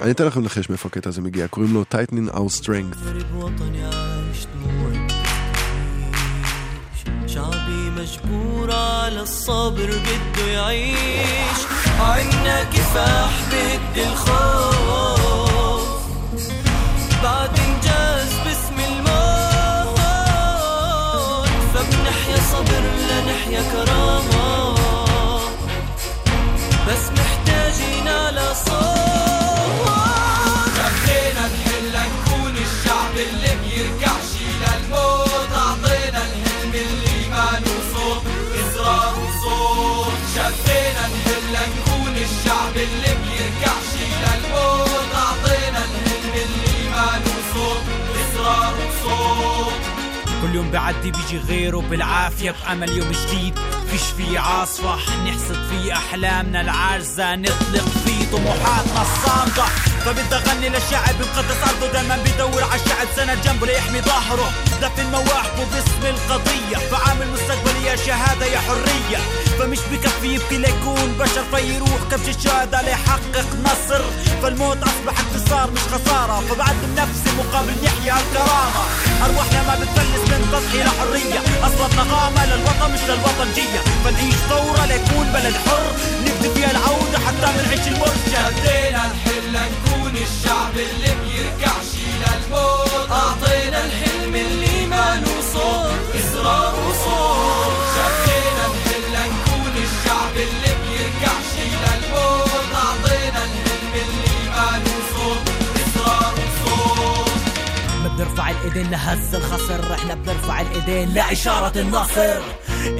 [0.00, 2.98] אני אתן לכם לנחש מאיפה הקטע הזה מגיע, קוראים לו Tightening Our Strength.
[8.04, 11.58] مجبور على الصبر بده يعيش.
[12.00, 15.88] عنا كفاح بهد الخوف.
[17.22, 19.98] بعد انجاز باسم الموت.
[21.74, 24.74] فبنحيا صبر لنحيا كرامة.
[26.88, 29.13] بس محتاجين على صوت.
[42.76, 43.24] للموت الحلم
[46.34, 46.74] اللي
[49.02, 49.72] صوت
[50.42, 53.58] كل يوم بعدي بيجي غيره بالعافية بأمل يوم جديد.
[53.90, 57.36] فيش فيه عاصفة نحصد فيه أحلامنا العارزة.
[57.36, 59.64] نطلق فيه طموحاتنا الصامدة
[60.04, 63.06] فبدي أغني للشعب مقدس أرضه دايما بيدور على الشعب.
[63.16, 64.52] سند جنبه ليحمي ظهره.
[64.82, 66.76] دفن مواهبه باسم القضية.
[66.76, 69.18] فعامل مستقبلية يا شهادة يا حرية.
[69.58, 74.02] فمش بكفي يبكي ليكون بشر فيروح كبش الشهادة ليحقق نصر.
[74.42, 76.40] فالموت أصبح انتصار مش خسارة.
[76.40, 78.82] فبقدم نفسي مقابل نحيا الكرامة.
[79.24, 85.54] أرواحنا ما بتفلس من تضحية لحرية أصواتنا غامة للوطن مش للوطنجية فنعيش ثورة ليكون بلد
[85.66, 85.86] حر.
[86.24, 91.90] نبدي فيها العودة حتى منعيش المر شدينا الحلة نكون الشعب اللي بيرجعش
[92.20, 97.73] للموت أعطينا الحلم اللي ما له صوت إصرار وصوت
[108.16, 109.94] بنرفع الايدين لهز الخصر.
[109.94, 112.40] إحنا بنرفع الايدين لإشارة النصر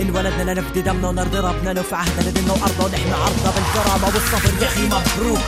[0.01, 4.67] انولدنا لنفدي دمنا ونرضي ربنا لو في عهدنا ديننا وأرضنا ونحمي عرضنا بالكرامة والصبر يا
[4.67, 5.39] أخي مبروك.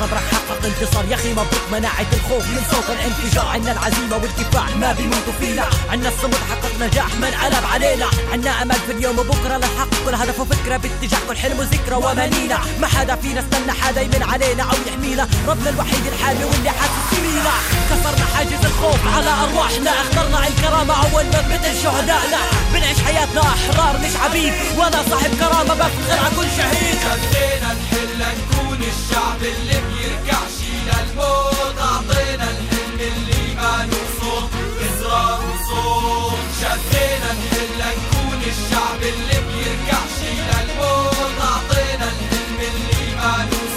[0.00, 1.04] صبرك حقق انتصار.
[1.10, 3.46] يا أخي مبروك مناعة الخوف من صوت الانفجار.
[3.46, 5.66] عنا العزيمة والكفاح ما بيموتوا فينا.
[5.90, 8.06] عنا الصمود حقق نجاح ما انقلب علينا.
[8.32, 12.58] عنا أمل في اليوم وبكرة لنحقق كل هدف وفكرة باتجاه كل حلم وذكرى ومنينا.
[12.80, 15.28] ما حدا فينا استنى حدا يمن علينا أو يحمينا.
[15.48, 17.54] ربنا الوحيد الحامي واللي حاسس فينا
[17.90, 19.90] كسرنا حاجز الخوف على أرواحنا.
[19.90, 22.40] اخترنا الكرامة أول ما مثل شهدائنا.
[22.72, 24.52] بنعيش حياتنا أحرار مش عبيد.
[24.78, 26.98] وأنا صاحب كرامة بفتخر على كل شهيد.
[27.04, 30.56] شدينا الحلة نكون الشعب اللي يركعش
[30.86, 34.48] للموت أعطينا الحلم اللي ما نوصل
[34.86, 43.69] إزرار وصوت شفينا نهلك كون الشعب اللي بيركعش للموت أعطينا الحلم اللي ما نوصل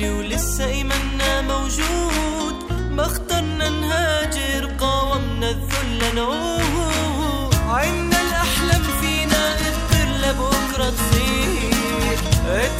[0.00, 2.54] بتجري ولسه إيماننا موجود.
[2.90, 7.54] ما اخترنا نهاجر قاومنا الذل نعود.
[7.54, 12.18] عنا الأحلام فينا اذكر لبكره تصير.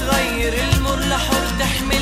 [0.00, 1.99] تغير المر لحر تحمل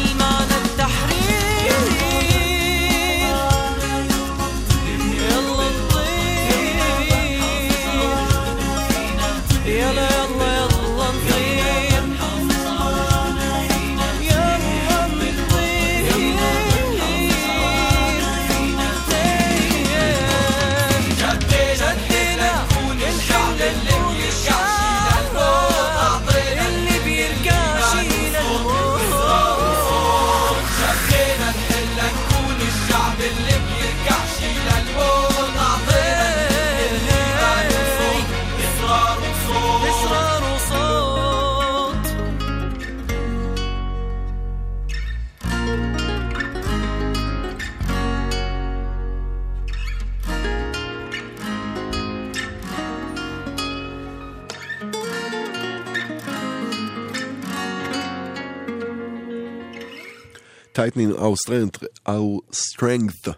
[60.78, 63.28] Tightening our strength, our strength,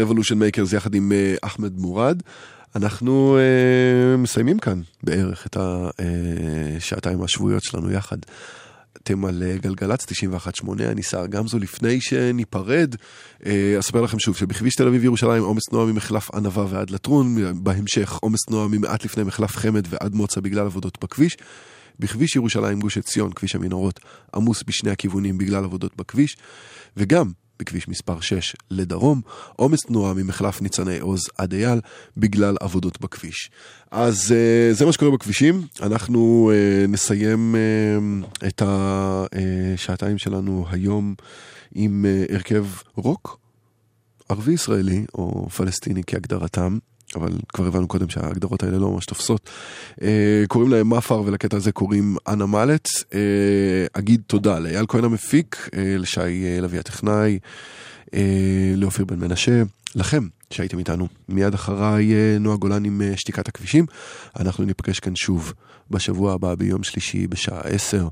[0.00, 2.22] Revolution Makers יחד עם אה, אחמד מורד.
[2.76, 8.16] אנחנו אה, מסיימים כאן בערך את השעתיים השבועיות שלנו יחד.
[9.02, 11.58] אתם על אה, גלגלצ 91.8, אני סער גמזו.
[11.58, 12.94] לפני שניפרד,
[13.46, 18.12] אה, אספר לכם שוב שבכביש תל אביב ירושלים עומס תנועה ממחלף ענבה ועד לטרון, בהמשך
[18.12, 21.36] עומס תנועה ממעט לפני מחלף חמד ועד מוצא בגלל עבודות בכביש.
[21.98, 24.00] בכביש ירושלים גוש עציון, כביש המנהרות,
[24.34, 26.36] עמוס בשני הכיוונים בגלל עבודות בכביש,
[26.96, 29.20] וגם בכביש מספר 6 לדרום,
[29.56, 31.80] עומס תנועה ממחלף ניצני עוז עד אייל
[32.16, 33.50] בגלל עבודות בכביש.
[33.90, 41.14] אז uh, זה מה שקורה בכבישים, אנחנו uh, נסיים uh, את השעתיים שלנו היום
[41.74, 42.66] עם הרכב
[42.96, 43.38] רוק
[44.28, 46.78] ערבי ישראלי או פלסטיני כהגדרתם.
[47.16, 49.50] אבל כבר הבנו קודם שההגדרות האלה לא ממש תופסות.
[50.02, 52.88] אה, קוראים להם מאפר ולקטע הזה קוראים אנה מלט.
[53.14, 53.20] אה,
[53.92, 57.38] אגיד תודה לאייל כהן המפיק, אה, לשי אה, לוי הטכנאי,
[58.14, 59.62] אה, לאופיר בן מנשה,
[59.94, 61.08] לכם שהייתם איתנו.
[61.28, 63.86] מיד אחריי אה, נועה גולן עם אה, שתיקת הכבישים.
[64.40, 65.52] אנחנו ניפגש כאן שוב
[65.90, 68.08] בשבוע הבא ביום שלישי בשעה 10.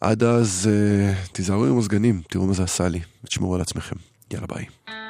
[0.00, 3.96] עד אז אה, תיזהרו עם המזגנים, תראו מה זה עשה לי, ותשמרו על עצמכם.
[4.32, 5.01] יאללה ביי.